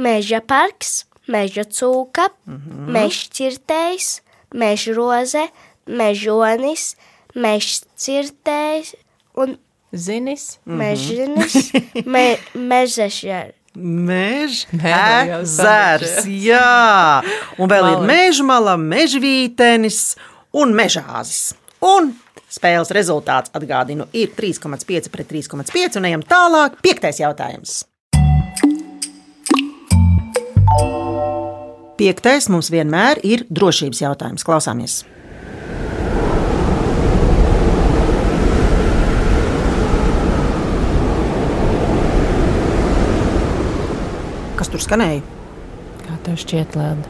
Meža 0.00 0.40
parks, 0.40 1.02
meža 1.28 1.68
cūka, 1.68 2.30
mm 2.48 2.56
-hmm. 2.56 2.90
meža 2.96 3.28
cirtējs, 3.36 4.22
meža 4.54 4.96
roze, 4.96 5.44
mežonis, 5.84 6.94
meža 7.34 7.84
cirtējs 8.00 8.96
un 9.36 9.58
Zinis, 9.92 10.58
mežinis, 10.64 11.68
me, 12.06 12.38
mežašers. 12.72 13.61
Jau 14.76 15.38
ezers, 15.40 16.26
jā. 16.28 17.22
Un 17.56 17.70
vēl 17.70 17.86
ir 17.88 17.96
Malin. 18.02 18.10
meža 18.10 18.44
mala, 18.44 18.74
mežvītenis 18.76 20.02
un 20.52 20.74
mežāzis. 20.76 21.54
Un 21.82 22.12
spēles 22.52 22.92
rezultāts 22.92 23.52
atgādinu 23.56 24.06
ir 24.12 24.34
3,5 24.36 25.08
pret 25.12 25.32
3,5 25.32 25.96
un 25.98 26.10
ejam 26.10 26.26
tālāk. 26.26 26.76
Piektais 26.84 27.22
jautājums. 27.22 27.80
Piektais 31.96 32.48
mums 32.52 32.68
vienmēr 32.72 33.20
ir 33.24 33.46
drošības 33.48 34.04
jautājums. 34.04 34.44
Klausāmies! 34.44 35.02
Kas 44.62 44.68
tur 44.70 44.78
skanēja? 44.78 45.24
kā 46.06 46.16
tev 46.22 46.36
šķiet, 46.38 46.76
Lēda? 46.78 47.08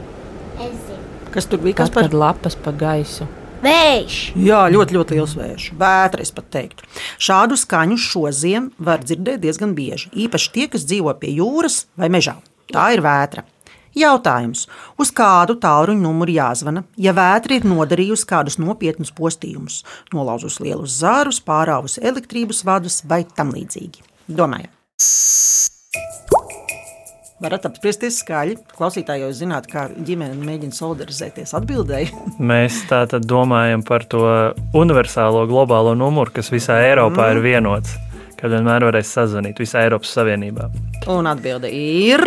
Es 0.57 0.71
zinu. 0.87 1.27
Kas 1.35 1.45
tur 1.45 1.59
bija? 1.61 1.75
Kas 1.83 1.91
Kas 1.91 1.93
par 1.93 2.07
par 2.07 2.15
lapas 2.17 2.55
pa 2.57 2.71
gaisu? 2.73 3.27
Vējš! 3.61 4.15
Jā, 4.41 4.63
ļoti, 4.73 4.95
ļoti 4.97 5.19
liels 5.19 5.35
vējš. 5.37 5.67
Vētra, 5.77 6.25
es 6.25 6.33
pat 6.33 6.47
teiktu. 6.49 6.87
Šādu 7.21 7.53
skaņu 7.61 7.99
šodien 8.01 8.71
var 8.81 9.05
dzirdēt 9.05 9.43
diezgan 9.45 9.77
bieži. 9.77 10.09
Īpaši 10.25 10.49
tie, 10.55 10.65
kas 10.73 10.87
dzīvo 10.89 11.13
pie 11.21 11.29
jūras 11.35 11.83
vai 11.93 12.09
mežā. 12.09 12.39
Tā 12.73 12.87
ir 12.95 13.05
vētra. 13.05 13.45
Jautājums, 14.01 14.65
uz 14.97 15.13
kādu 15.13 15.53
tālruņa 15.61 16.01
numuru 16.07 16.33
jāzvana, 16.33 16.87
ja 16.97 17.13
vētra 17.13 17.59
ir 17.59 17.69
nodarījusi 17.69 18.31
kādus 18.33 18.57
nopietnus 18.57 19.13
postījumus, 19.13 19.83
nolauzusi 20.09 20.71
lielus 20.71 20.97
zārus, 21.05 21.37
pārāvusi 21.37 22.01
elektrības 22.01 22.65
vadus 22.65 23.03
vai 23.05 23.21
tam 23.37 23.53
līdzīgi? 23.53 24.01
Domājiet! 24.41 24.73
Varat 27.43 27.65
apspriesties 27.67 28.21
skaļi. 28.23 28.55
Klausītāji 28.77 29.25
jau 29.25 29.31
zināt, 29.35 29.65
kā 29.67 29.89
ģimene 30.07 30.37
mēģina 30.47 30.75
solidarizēties 30.77 31.51
atbildēji. 31.59 32.13
Mēs 32.53 32.77
tātad 32.89 33.25
domājam 33.27 33.83
par 33.83 34.05
to 34.07 34.23
universālo 34.79 35.43
globālo 35.49 35.91
numuru, 35.99 36.31
kas 36.39 36.51
visā 36.53 36.79
Eiropā 36.87 37.27
Mm. 37.27 37.35
ir 37.37 37.43
vienots. 37.43 37.95
Kad 38.39 38.51
vienmēr 38.51 38.83
varēs 38.89 39.11
sazvanīt 39.15 39.59
visā 39.59 39.83
Eiropas 39.85 40.11
Savienībā. 40.17 40.69
Un 41.11 41.27
atbilde 41.31 41.69
ir. 41.71 42.23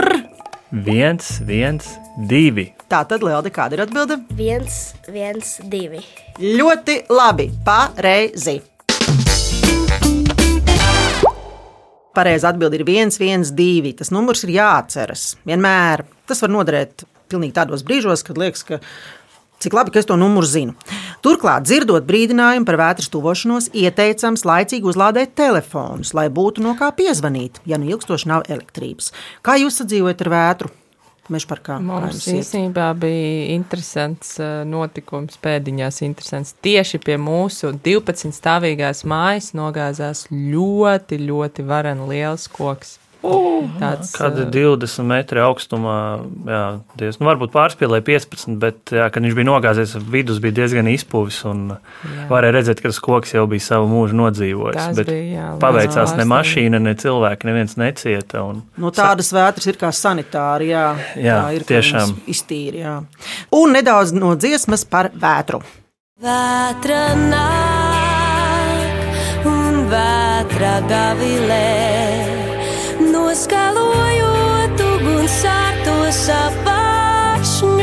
Viens, 0.73 1.39
viens, 1.47 1.87
divi. 2.29 2.71
Tā 2.91 3.03
tad, 3.09 3.23
Lielda, 3.25 3.51
kāda 3.55 3.77
ir 3.77 3.85
atbilde? 3.85 4.17
Viens, 4.37 4.95
viens, 5.13 5.57
divi. 5.73 6.01
Ļoti 6.41 7.03
labi, 7.13 7.51
pareizi. 7.65 8.59
Pareizā 12.17 12.55
atbilde 12.55 12.81
ir 12.81 12.87
1, 12.89 13.19
1, 13.21 13.51
2. 13.59 13.93
Tas 13.99 14.13
numurs 14.15 14.47
ir 14.47 14.55
jāatceras. 14.57 15.35
Vienmēr 15.49 16.07
tas 16.29 16.41
var 16.43 16.53
noderēt 16.55 17.05
pilnīgi 17.31 17.57
tādos 17.59 17.85
brīžos, 17.87 18.25
kad 18.27 18.39
liekas, 18.41 18.65
ka 18.67 18.81
cik 19.63 19.77
labi, 19.77 19.93
ka 19.93 20.01
es 20.01 20.09
to 20.09 20.17
numuru 20.21 20.49
zinu. 20.49 20.77
Turklāt, 21.25 21.67
dzirdot 21.67 22.07
brīdinājumu 22.09 22.69
par 22.69 22.79
vētras 22.81 23.11
tuvošanos, 23.13 23.71
ieteicams 23.77 24.47
laicīgi 24.49 24.89
uzlādēt 24.93 25.37
telefonus, 25.39 26.15
lai 26.17 26.29
būtu 26.33 26.65
no 26.65 26.77
kā 26.79 26.93
piezvanīt, 26.97 27.63
ja 27.69 27.81
nu 27.81 27.91
ilgstoši 27.93 28.33
nav 28.33 28.49
elektrības. 28.49 29.13
Kā 29.45 29.59
jūs 29.61 29.81
sadzīvojat 29.83 30.27
ar 30.27 30.33
vētru? 30.37 30.73
Mežparkā. 31.33 31.79
Kā 31.79 31.83
Mums 31.83 32.27
īstenībā 32.31 32.91
bija 33.01 33.49
interesants 33.55 34.37
uh, 34.41 34.63
notikums, 34.69 35.39
pēdiņās 35.43 36.03
interesants. 36.07 36.55
Tieši 36.65 37.01
pie 37.05 37.17
mūsu 37.21 37.73
12 37.85 38.35
stāvīgās 38.37 39.05
mājas 39.09 39.53
nogāzās 39.57 40.27
ļoti, 40.31 41.21
ļoti 41.27 41.67
varena 41.67 42.09
liels 42.11 42.47
koks. 42.53 42.97
Tāds, 43.77 44.13
Kāda 44.17 44.45
uh, 44.47 44.51
20 44.55 45.05
metri 45.09 45.41
augstumā, 45.43 45.97
jā, 46.49 46.61
diez, 47.01 47.19
nu, 47.21 47.27
varbūt 47.29 47.51
pārspīlēja 47.53 48.05
15, 48.07 48.55
bet, 48.63 48.79
jā, 48.95 49.09
kad 49.13 49.21
viņš 49.27 49.35
bija 49.37 49.49
nogāzies, 49.49 49.93
vidus 50.13 50.39
bija 50.43 50.55
diezgan 50.61 50.87
izpuvis. 50.93 51.41
Un 51.49 51.59
Jā. 51.77 51.81
varēja 52.31 52.55
redzēt, 52.57 52.79
ka 52.81 52.87
tas 52.93 53.01
koks 53.05 53.35
jau 53.35 53.45
bija 53.51 53.65
savu 53.67 53.87
mūžu 53.91 54.15
nodzīvojis. 54.21 54.87
Bija, 55.03 55.17
jā, 55.37 55.49
paveicās 55.63 56.15
ne 56.19 56.25
mašīna, 56.31 56.79
ne 56.83 56.95
cilvēki, 56.99 57.49
neviens 57.51 57.77
necieta. 57.81 58.37
Un, 58.47 58.55
Nu, 58.81 58.87
tādas 58.95 59.29
vētras 59.35 59.67
ir 59.69 59.77
kā 59.81 59.91
sanitāri. 59.93 60.67
Jā, 60.73 60.87
Jā, 61.19 61.41
tā 61.43 61.47
ir 61.59 61.63
tiešām. 61.69 62.15
iztīri. 62.31 62.79
Jā. 62.85 62.97
Un 63.57 63.67
nedaudz 63.77 64.11
no 64.17 64.35
dziesmas 64.39 64.83
par 64.89 65.11
vētru. 65.13 65.61
Vētra 66.23 67.03
nāk 67.21 69.45
un 69.47 69.83
vētra 69.91 70.75
gavilē, 70.89 71.65
noskalojot 73.37 74.81
uguns 74.81 75.35
sārtos 75.43 76.21
apāšņus. 76.33 77.75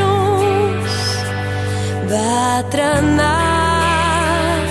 Vētra 2.09 2.87
nāk, 3.05 4.65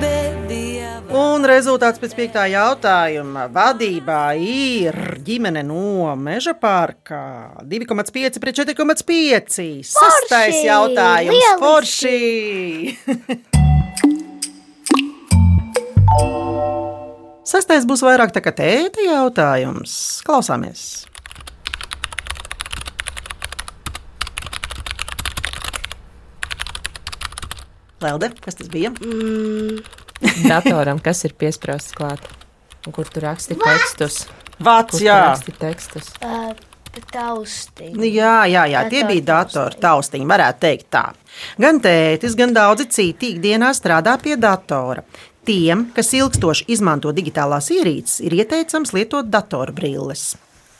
bet 0.00 0.48
dieva. 0.48 1.12
Un 1.20 1.44
rezultāts 1.44 2.00
pēc 2.00 2.16
piektā 2.16 2.48
jautājuma 2.48 3.52
vadībā 3.52 4.32
ir 4.40 4.96
ģimene 5.28 5.60
no 5.68 6.08
Meža 6.16 6.56
parka 6.56 7.60
2,5 7.60 8.40
pret 8.40 8.64
4,5. 8.64 9.84
Sastais 9.92 10.64
jautājums- 10.64 11.52
Forši! 11.60 12.96
Sastais 17.44 17.84
būs 17.84 18.00
vairāk 18.00 18.32
tā 18.32 18.40
kā 18.40 18.54
tēta 18.56 19.04
jautājums. 19.04 19.94
Klausāmies! 20.24 21.04
Lelde, 28.04 28.30
kas 28.44 28.56
tas 28.56 28.68
bija? 28.72 28.92
datoram, 30.52 31.00
kas 31.04 31.24
ir 31.28 31.36
piesprāstīts 31.36 31.96
klāt. 31.96 32.24
Un 32.84 32.92
Kur 32.96 33.08
tu 33.08 33.20
raksti 33.20 33.56
tekstus? 33.60 34.24
Vats, 34.60 34.92
Kur 34.92 35.00
tu 35.00 35.04
jā. 35.06 35.20
raksti 35.28 35.54
tekstus? 35.60 36.10
Uh, 36.24 36.52
Tausti. 37.10 37.88
Nu, 37.90 38.06
Jā, 38.06 38.44
jā, 38.46 38.64
jā, 38.70 38.84
tie 38.86 39.02
bija 39.08 39.24
datori 39.32 39.80
taustiņi, 39.82 40.26
varētu 40.30 40.60
teikt 40.62 40.86
tā. 40.94 41.08
Gan 41.58 41.80
tētis, 41.82 42.36
gan 42.38 42.54
daudzi 42.54 42.86
citi 42.86 43.32
ikdienā 43.34 43.72
strādā 43.74 44.14
pie 44.22 44.36
datora. 44.38 45.02
Tiem, 45.44 45.90
kas 45.92 46.14
ilgstoši 46.16 46.64
izmanto 46.72 47.12
digitālās 47.12 47.68
ierīces, 47.74 48.22
ir 48.24 48.38
ieteicams 48.38 48.94
lietot 48.96 49.28
datorbrilles. 49.28 50.34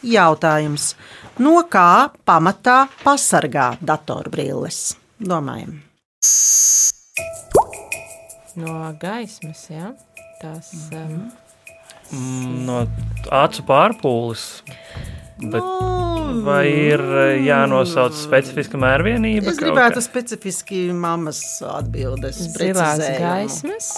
Jautājums, 0.05 0.95
no 1.41 1.59
kā 1.69 2.11
pamatā 2.29 2.85
pasargā 3.05 3.75
datorbrilles? 3.85 4.95
Domājam. 5.21 5.79
No 8.57 8.75
gaismas, 9.01 9.67
jā. 9.73 9.93
Tas 10.41 10.73
um, 10.95 11.31
mm, 12.13 12.57
no 12.69 12.81
acu 13.33 13.65
pārpūles. 13.69 14.49
Bet 15.45 15.65
vai 16.47 16.65
ir 16.71 17.01
eh, 17.03 17.45
jānosauc 17.45 18.15
specifiska 18.17 18.79
mērvienība? 18.81 19.51
Es 19.51 19.59
gribētu 19.61 20.03
specifiski 20.05 20.87
mammas 20.95 21.41
atbildes. 21.67 22.39
zilās 22.55 23.03
gaismas. 23.19 23.91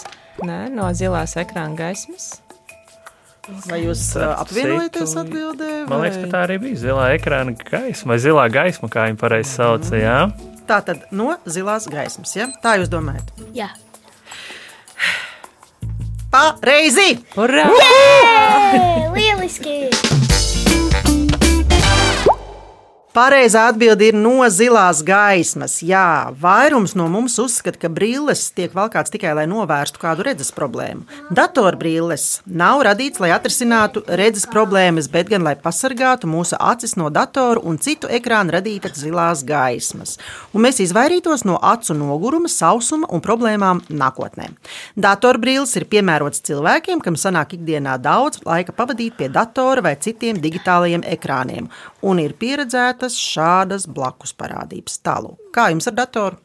Nē, 0.45 0.59
no 0.75 0.89
zilās 0.93 1.33
ekrāna 1.41 1.77
gaismas. 1.79 2.41
Vai 3.71 3.79
jūs 3.85 4.01
apvienojaties 4.19 5.15
atbildē? 5.23 5.71
Man 5.89 6.03
liekas, 6.03 6.17
vai- 6.19 6.25
ka 6.27 6.31
tā 6.35 6.41
arī 6.49 6.57
bija 6.65 6.81
zilā 6.83 7.07
ekrāna 7.17 7.55
gaisma, 7.57 8.09
vai 8.13 8.19
zilā 8.19 8.47
gaisma, 8.53 8.89
kā 8.91 9.07
viņi 9.07 9.17
pareizi 9.21 9.55
sauca. 9.55 9.95
Jā? 9.97 10.19
Tā 10.67 10.81
tad 10.85 11.05
no 11.13 11.37
zilās 11.47 11.87
gaismas. 11.89 12.35
Ja? 12.37 12.49
Tā 12.63 12.75
jūs 12.81 12.91
domājat? 12.91 13.31
Jā. 13.55 13.69
Pareizi! 16.31 17.17
Urā! 17.39 17.69
Lieliski! 19.15 19.89
Pareizā 23.17 23.63
atbilde 23.71 24.11
ir 24.11 24.17
no 24.21 24.45
zilās 24.53 24.99
gaismas. 25.01 25.79
Jā, 25.81 26.35
vairums 26.37 26.93
no 27.01 27.07
mums 27.09 27.39
uzskata, 27.41 27.79
ka 27.81 27.89
brilles 27.89 28.43
tiek 28.53 28.75
valkāts 28.77 29.15
tikai 29.15 29.31
lai 29.39 29.47
novērstu 29.49 30.03
kādu 30.03 30.27
redzes 30.27 30.51
problēmu. 30.53 31.07
Datorbrilles 31.33 32.27
nav 32.45 32.83
radīts, 32.85 33.23
lai 33.25 33.31
atrisinātu 33.33 34.03
redzes 34.21 34.45
problēmas, 34.53 35.09
bet 35.09 35.31
gan 35.31 35.49
lai 35.49 35.55
pasargātu 35.57 36.29
mūsu 36.29 36.59
acis 36.61 36.93
no 37.01 37.09
datoru 37.09 37.63
un 37.65 37.79
citu 37.81 38.11
ekrānu 38.19 38.53
radītas 38.59 39.01
zilās 39.01 39.47
gaismas. 39.49 40.19
Un 40.53 40.67
mēs 40.67 40.83
izvairītos 40.85 41.47
no 41.49 41.57
acu 41.57 41.97
noguruma, 41.97 42.53
sausuma 42.53 43.09
un 43.09 43.25
problēmām 43.25 43.81
nākotnē. 43.89 44.51
Datorbrilles 44.93 45.73
ir 45.81 45.89
piemērots 45.89 46.45
cilvēkiem, 46.51 47.01
kam 47.01 47.17
sanāk 47.17 47.57
ikdienā 47.57 47.97
daudz 47.97 48.45
laika 48.45 48.77
pavadīt 48.77 49.17
pie 49.17 49.33
datora 49.33 49.89
vai 49.89 49.97
citiem 49.97 50.37
digitālajiem 50.45 51.09
ekrāniem, 51.17 51.73
un 52.05 52.21
ir 52.21 52.37
pieredzētas 53.07 53.17
šādas 53.23 53.87
blakus 53.87 54.35
parādības. 54.35 54.99
Tālāk, 55.03 55.39
kā 55.55 55.71
jums 55.71 55.87
ar 55.87 55.95
datoru? 55.95 56.37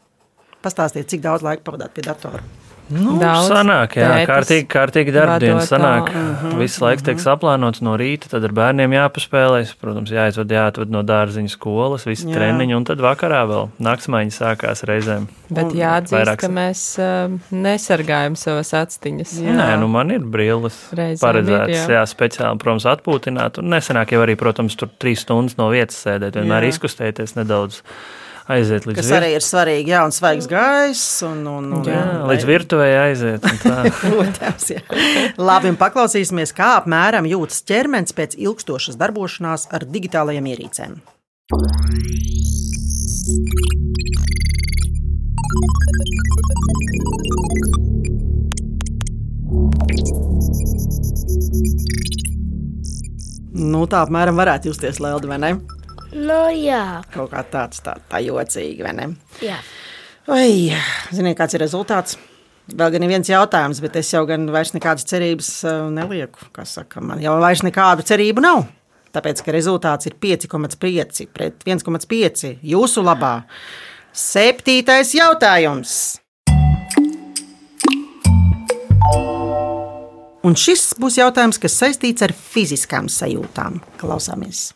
Pastāstiet, 0.62 1.10
cik 1.10 1.22
daudz 1.22 1.42
laika 1.44 1.64
pavadāt 1.64 1.94
pie 1.94 2.04
datora. 2.06 2.44
Nu, 2.92 3.14
Daudz 3.22 3.48
sanāk, 3.48 3.94
jā, 3.96 4.08
tētis 4.10 4.28
kārtīgi, 4.28 4.66
kārtīgi 4.68 5.14
darbdienas 5.16 5.70
vadot 5.70 5.72
sanāk. 5.72 6.08
tā. 6.12 6.22
Mhm, 6.22 6.58
Viss 6.60 6.80
laiks 6.82 7.04
tiek 7.08 7.22
saplānots 7.24 7.82
no 7.82 7.94
rīta, 7.96 8.28
tad 8.34 8.44
ar 8.44 8.52
bērniem 8.52 8.92
jāpaspēlēs. 8.98 9.76
Protams, 9.80 10.12
jāizved, 10.12 10.52
jāatved 10.52 10.90
no 10.92 11.02
dārziņa 11.04 11.54
skolas, 11.54 12.04
visi 12.10 12.28
Jā. 12.28 12.36
treniņi, 12.36 12.76
un 12.76 12.84
tad 12.84 12.98
vakarā 13.00 13.46
vēl 13.48 13.70
naktsmaiņa 13.80 14.36
sākās 14.36 14.84
reizēm. 14.84 15.28
Bet 15.50 15.72
jāatzīst, 15.78 16.18
vairāk- 16.18 16.38
ka 16.44 16.48
mēs 16.52 16.84
uh, 17.00 17.38
nesargājam 17.56 18.36
savas 18.36 18.74
actiņas. 18.74 19.38
Jā. 19.40 19.56
Nē, 19.56 19.80
nu 19.80 19.88
man 19.88 20.12
ir 20.12 20.20
brilles 20.20 20.76
Reizēm 20.92 21.24
paredzētas, 21.24 21.70
ir, 21.70 21.90
jā. 21.96 22.02
jā, 22.02 22.04
speciāli, 22.12 22.60
protams, 22.60 22.84
atpūtināt. 22.92 23.60
Un 23.64 23.72
nesenāk 23.72 24.12
jau 24.12 24.20
arī, 24.26 24.36
protams, 24.36 24.76
tur 24.76 24.90
trīs 25.00 25.24
stundas 25.24 25.56
no 25.58 25.70
vietas 25.72 25.96
sēdēt, 26.04 26.36
vienmēr 26.36 26.68
Jā. 26.68 26.74
izkustēties 26.76 27.36
nedaudz, 27.40 27.82
aiziet 28.52 28.86
līdz 28.90 29.00
Kas 29.00 29.10
virt- 29.10 29.18
arī 29.20 29.30
ir 29.38 29.46
svarīgi, 29.46 29.94
jā, 29.94 30.02
un 30.08 30.14
svaigs 30.16 30.48
gaiss. 30.52 31.06
Un, 31.28 31.42
un, 31.48 31.70
un, 31.80 31.86
Jā, 31.88 32.02
līdz 32.32 32.48
virtuvē 32.50 32.90
aiziet. 33.06 33.48
Protams, 34.02 34.68
jā. 34.76 34.82
Labi, 35.42 35.72
un 35.74 35.80
paklausīsimies, 35.82 36.54
kā 36.58 36.74
apmēram 36.82 37.30
jūtas 37.32 37.64
ķermenis 37.70 38.16
pēc 38.18 38.38
ilgstošas 38.42 39.00
darbošanās 39.02 39.70
ar 39.76 39.88
digitālajiem 39.98 40.52
ierīcēm. 40.56 41.00
Nu, 53.52 53.84
tā 53.92 54.02
apmēram 54.06 54.38
varētu 54.40 54.72
justies 54.72 55.00
Lelda, 55.04 55.28
vai 55.32 55.38
ne? 55.42 55.52
Nu, 56.12 56.40
jā, 56.52 57.02
Kaut 57.14 57.32
kā 57.32 57.44
tāds 57.48 57.80
tā, 57.86 57.96
tā 58.12 58.20
jocīgi, 58.26 58.84
vai 58.84 58.92
ne? 58.98 59.08
jā. 59.44 59.60
Vai, 60.28 60.72
ziniet, 61.16 61.38
kāds 61.40 61.56
ir 61.58 61.64
rezultāts? 61.64 62.18
Vēl 62.72 62.92
gan 62.94 63.04
ir 63.04 63.10
viens 63.10 63.30
jautājums, 63.32 63.80
bet 63.84 63.96
es 64.00 64.12
jau 64.14 64.22
gan 64.30 64.44
vairs 64.54 64.72
nekādas 64.76 65.08
cerības 65.10 65.50
eh, 65.66 65.80
nelieku. 65.92 66.46
Kā 66.54 66.66
Saka, 66.68 67.02
man 67.04 67.20
jau 67.24 67.34
vairs 67.42 67.64
nekādu 67.66 68.06
cerību 68.08 68.44
nav. 68.44 68.62
Tāpēc, 69.16 69.42
ka 69.44 69.56
rezultāts 69.56 70.08
ir 70.08 70.16
5,5 70.22 71.26
pret 71.34 71.66
1,5 71.68 72.46
jūsu 72.64 73.04
labā. 73.04 73.34
Septītais 74.16 75.16
jautājums. 75.18 75.98
Un 80.42 80.56
šis 80.58 80.92
būs 81.02 81.20
jautājums, 81.20 81.60
kas 81.62 81.76
saistīts 81.82 82.24
ar 82.26 82.32
fiziskām 82.34 83.10
sajūtām. 83.12 83.82
Klausāmies! 84.02 84.72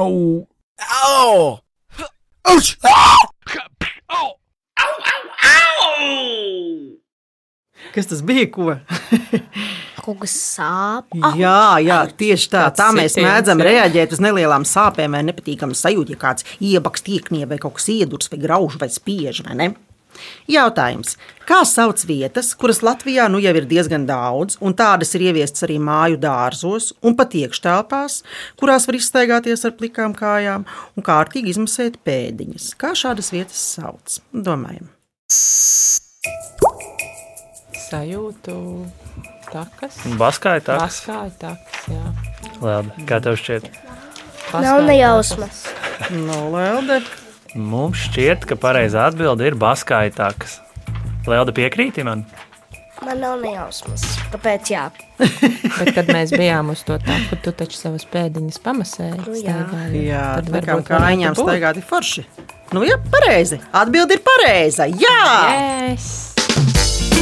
Oh. 0.00 0.44
Ow! 0.80 1.58
Ouch! 2.48 2.76
Kas 7.92 8.08
tas 8.08 8.22
bija? 8.24 8.48
Ko? 8.50 8.72
Kaut 10.02 10.18
kas 10.22 10.32
sāp. 10.34 11.12
Jā, 11.38 11.78
jā, 11.84 11.98
tieši 12.18 12.48
tā. 12.50 12.64
Tā 12.74 12.88
mēs 12.96 13.12
sitiens, 13.14 13.28
mēdzam 13.28 13.60
jā. 13.60 13.68
reaģēt 13.68 14.16
uz 14.16 14.22
nelielām 14.24 14.64
sāpēm 14.66 15.14
vai 15.14 15.20
nepatīkamu 15.28 15.76
sajūtu, 15.78 16.16
ja 16.16 16.20
kāds 16.24 16.46
iebaks 16.58 17.04
tieknie 17.06 17.46
vai 17.46 17.60
kaut 17.62 17.76
kas 17.78 17.90
iedurs 17.92 18.32
vai 18.32 18.40
grauž 18.42 18.80
vai 18.80 18.88
spiež. 18.90 19.44
Vai 19.46 19.58
ne? 19.60 19.68
Jautājums. 20.50 21.16
Kā 21.46 21.62
sauc 21.66 22.02
vietas, 22.06 22.52
kuras 22.58 22.82
Latvijā 22.86 23.26
nu 23.30 23.40
jau 23.42 23.52
ir 23.58 23.66
diezgan 23.68 24.04
daudz, 24.06 24.56
un 24.62 24.76
tādas 24.78 25.10
ir 25.16 25.26
ieviestas 25.28 25.66
arī 25.66 25.78
māju 25.82 26.20
dārzos 26.22 26.92
un 27.02 27.16
pat 27.18 27.34
iekštelpās, 27.38 28.20
kurās 28.60 28.86
var 28.88 28.98
izstaigāties 28.98 29.66
ar 29.66 29.74
plikām 29.78 30.14
kājām 30.16 30.66
un 30.96 31.06
kārtīgi 31.06 31.54
izmasēt 31.54 31.98
pēdiņas? 32.06 32.72
Kā 32.78 32.94
šādas 32.98 33.32
vietas 33.34 33.62
sauc? 33.74 34.20
Domājam. 34.32 34.90
Sajūtu 37.88 38.56
takas. 39.52 39.98
Baskāja 40.20 40.62
tā, 40.64 40.78
Paskāja 40.80 41.32
takas, 41.42 41.88
jā. 41.90 42.04
Labi, 42.62 43.08
kā 43.08 43.18
tev 43.24 43.36
šķiet? 43.40 43.66
Nav 44.52 44.84
nejausmas. 44.86 45.66
No 46.12 46.48
Lelde. 46.54 47.02
Mums 47.52 48.06
šķiet, 48.08 48.46
ka 48.48 48.56
pareizā 48.56 49.08
atbilde 49.10 49.44
ir 49.50 49.56
baskāja 49.60 50.12
takas. 50.16 50.60
Lelda 51.28 51.52
piekrīti 51.54 52.04
man? 52.06 52.24
Man 53.02 53.18
nav 53.18 53.40
nejausmas. 53.42 54.04
Tāpēc 54.32 54.70
jā. 54.72 54.86
Bet, 55.78 55.90
kad 55.96 56.08
mēs 56.14 56.32
bijām 56.32 56.70
uz 56.72 56.84
to 56.86 56.96
taku, 57.02 57.38
tu 57.44 57.52
taču 57.58 57.76
savas 57.76 58.06
pēdiņas 58.08 58.60
pamasēji. 58.62 59.20
Nu 59.26 59.34
jā. 59.36 59.56
staigājot. 59.58 59.96
Jā, 60.06 60.26
Tad 60.38 60.52
tā 60.54 60.62
kā 60.62 60.76
varbūt 60.78 60.92
varētu 60.96 61.32
būt. 61.34 61.42
staigāt 61.50 61.82
ir 61.82 61.88
forši. 61.90 62.26
Nu, 62.72 62.86
jā, 62.88 62.96
pareizi. 63.12 63.60
Atbilde 63.76 64.16
ir 64.16 64.24
pareiza. 64.24 64.88
Jā! 64.88 65.18
Yes! 65.90 67.21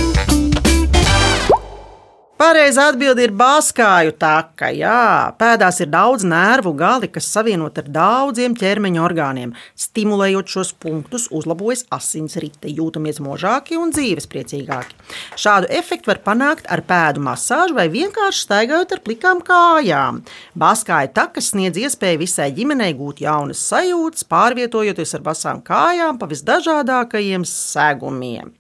Pareizā 2.40 2.87
atbilde 2.88 3.20
ir 3.20 3.35
bāzkāju 3.37 4.14
taka. 4.16 4.70
Jā, 4.72 5.29
pēdās 5.37 5.83
ir 5.85 5.90
daudz 5.92 6.22
nervu 6.24 6.70
gali, 6.72 7.11
kas 7.12 7.26
savienot 7.35 7.76
ar 7.83 7.90
daudziem 7.92 8.55
ķermeņa 8.57 9.03
orgāniem. 9.05 9.53
Stimulējot 9.76 10.48
šos 10.55 10.70
punktus, 10.81 11.26
uzlabojas 11.37 11.85
asinsrite, 11.92 12.72
jūtamies 12.72 13.20
možāki 13.20 13.76
un 13.76 13.92
dzīvespriecīgāki. 13.92 14.96
Šādu 15.37 15.68
efektu 15.83 16.14
var 16.14 16.22
panākt 16.24 16.64
ar 16.72 16.81
pēdu 16.88 17.20
masāžu 17.29 17.76
vai 17.76 17.90
vienkārši 17.92 18.46
staigājot 18.46 18.96
ar 18.96 19.05
plikām 19.05 19.44
kājām. 19.44 20.24
Bāzkāju 20.57 21.12
takas 21.20 21.53
sniedz 21.53 21.76
iespēju 21.85 22.24
visai 22.24 22.48
ģimenei 22.57 22.94
gūt 22.96 23.20
jaunas 23.20 23.66
sajūtas, 23.68 24.24
pārvietojoties 24.33 25.12
ar 25.20 25.29
basām 25.29 25.61
kājām 25.61 26.16
pa 26.16 26.33
visdažādākajiem 26.33 27.44
segumiem. 27.44 28.57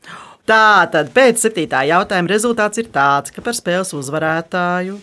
Tā 0.50 0.82
tad 0.90 1.12
pēc 1.14 1.44
septītā 1.44 1.84
jautājuma 1.86 2.32
rezultāts 2.32 2.80
ir 2.82 2.88
tāds, 2.90 3.30
ka 3.30 3.42
par 3.44 3.54
spēles 3.54 3.92
uzvarētāju 3.94 4.96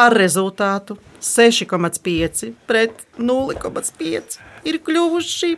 ar 0.00 0.16
rezultātu 0.18 0.96
6,5 1.22 2.48
pret 2.66 3.04
0,5 3.14 4.40
ir 4.66 4.80
kļuvuši 4.82 5.52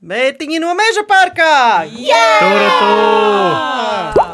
Bērtiņi 0.00 0.60
no 0.60 0.72
meža 0.76 1.04
parkā! 1.08 1.56
Jā! 1.92 2.26
Tur 2.44 2.68
tu! 2.80 4.29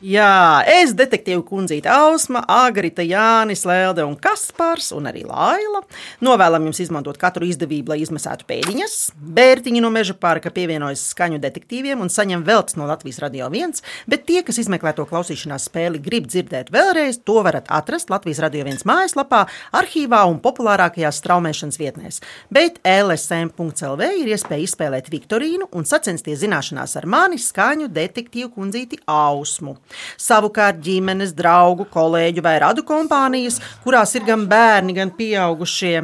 Jā, 0.00 0.64
es 0.64 0.94
detektīvu 0.96 1.42
kundzīte 1.44 1.90
Ausma, 1.92 2.40
Agrita, 2.48 3.04
Jānis, 3.04 3.66
Lelde 3.68 4.00
un 4.00 4.14
Kaspars 4.16 4.86
un 4.96 5.04
arī 5.10 5.26
Laila. 5.28 5.82
Novēlam 6.24 6.64
jums 6.70 6.78
izmantot 6.80 7.18
katru 7.20 7.44
izdevību, 7.44 7.92
lai 7.92 7.98
izmasētu 8.00 8.46
pēdiņas. 8.48 8.94
Bērtiņi 9.36 9.82
no 9.84 9.90
meža 9.92 10.14
parka 10.16 10.48
pievienojas 10.56 11.02
skaņu 11.12 11.36
detektīviem 11.42 12.00
un 12.00 12.08
saņem 12.08 12.46
veltes 12.46 12.78
no 12.80 12.86
Latvijas 12.88 13.20
Radio 13.20 13.50
1, 13.52 13.82
bet 14.08 14.24
tie, 14.30 14.38
kas 14.46 14.62
izmeklē 14.62 14.94
to 14.96 15.04
klausīšanās 15.10 15.66
spēli, 15.68 16.00
grib 16.00 16.32
dzirdēt 16.32 16.72
vēlreiz, 16.72 17.20
to 17.20 17.36
varat 17.44 17.68
atrast 17.68 18.08
Latvijas 18.08 18.40
Radio 18.40 18.64
1 18.64 18.88
mājaslapā, 18.88 19.42
arhīvā 19.82 20.22
un 20.32 20.40
populārākajās 20.40 21.20
straumēšanas 21.20 21.80
vietnēs. 21.82 22.22
Bet 22.48 22.80
LSM.CLV 22.88 24.08
ir 24.22 24.32
iespēja 24.32 24.64
izspēlēt 24.64 25.12
Viktorīnu 25.12 25.68
un 25.76 25.84
sacensties 25.84 26.40
zināšanās 26.46 26.96
ar 26.96 27.10
mani 27.18 27.36
skaņu 27.36 27.92
detektīvu 27.92 28.54
kundzīti 28.56 29.04
Ausmu. 29.04 29.76
Savukārt 30.20 30.80
ģimenes, 30.84 31.34
draugu, 31.36 31.86
kolēģu 31.90 32.44
vai 32.44 32.56
radu 32.62 32.84
kompānijas, 32.86 33.60
kurās 33.84 34.14
ir 34.18 34.26
gan 34.28 34.46
bērni, 34.50 34.94
gan 34.96 35.12
pieaugušie, 35.16 35.94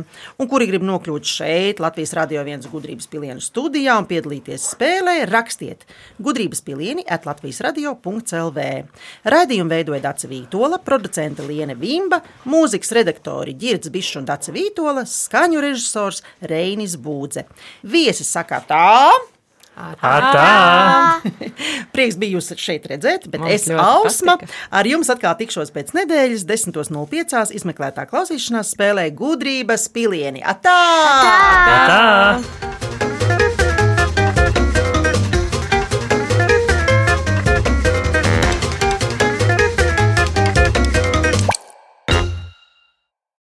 un 0.40 0.50
kuri 0.50 0.68
grib 0.70 0.86
nokļūt 0.86 1.30
šeit, 1.36 1.82
Latvijas 1.82 2.14
radio 2.18 2.44
viens 2.46 2.68
gudrības 2.70 3.10
pilienu 3.12 3.42
studijā 3.44 3.96
un 4.00 4.08
piedalīties 4.08 4.70
spēlē, 4.74 5.18
rakstiet 5.30 5.86
gudrības 6.22 6.62
pilieni 6.66 7.06
at 7.06 7.28
Latvijas 7.28 7.62
radio.clv. 7.66 8.66
Raidījumu 9.26 9.72
veidoja 9.72 10.02
Dace 10.08 10.30
Vītola, 10.30 10.80
producente 10.84 11.46
Liene 11.46 11.76
Vimba, 11.78 12.22
mūzikas 12.48 12.94
redaktori 12.96 13.56
Girds 13.58 13.92
Bišs 13.92 14.20
un 14.20 14.28
Dace 14.28 14.54
Vītola, 14.54 15.06
skaņu 15.06 15.62
režisors 15.64 16.22
Reinis 16.40 16.98
Būdze. 17.00 17.46
Viesi 17.86 18.26
saka 18.26 18.62
tā! 18.66 19.35
Atā! 19.76 21.20
Prieks 21.94 22.16
bija 22.20 22.38
jūs 22.38 22.48
šeit 22.56 22.86
redzēt, 22.88 23.28
bet 23.28 23.42
Mums 23.42 23.52
es, 23.52 23.68
Ausma, 23.76 24.38
patika. 24.40 24.56
ar 24.80 24.88
jums 24.88 25.10
atkal 25.12 25.36
tikšos 25.36 25.72
pēc 25.74 25.92
nedēļas, 25.98 26.46
10.05. 26.48 27.52
izmeklētā 27.60 28.06
klausīšanās 28.08 28.72
spēlē 28.72 29.10
gudrības 29.16 29.88
pilieni. 29.92 30.40
Atā! 30.40 30.78
Tā! 31.92 32.95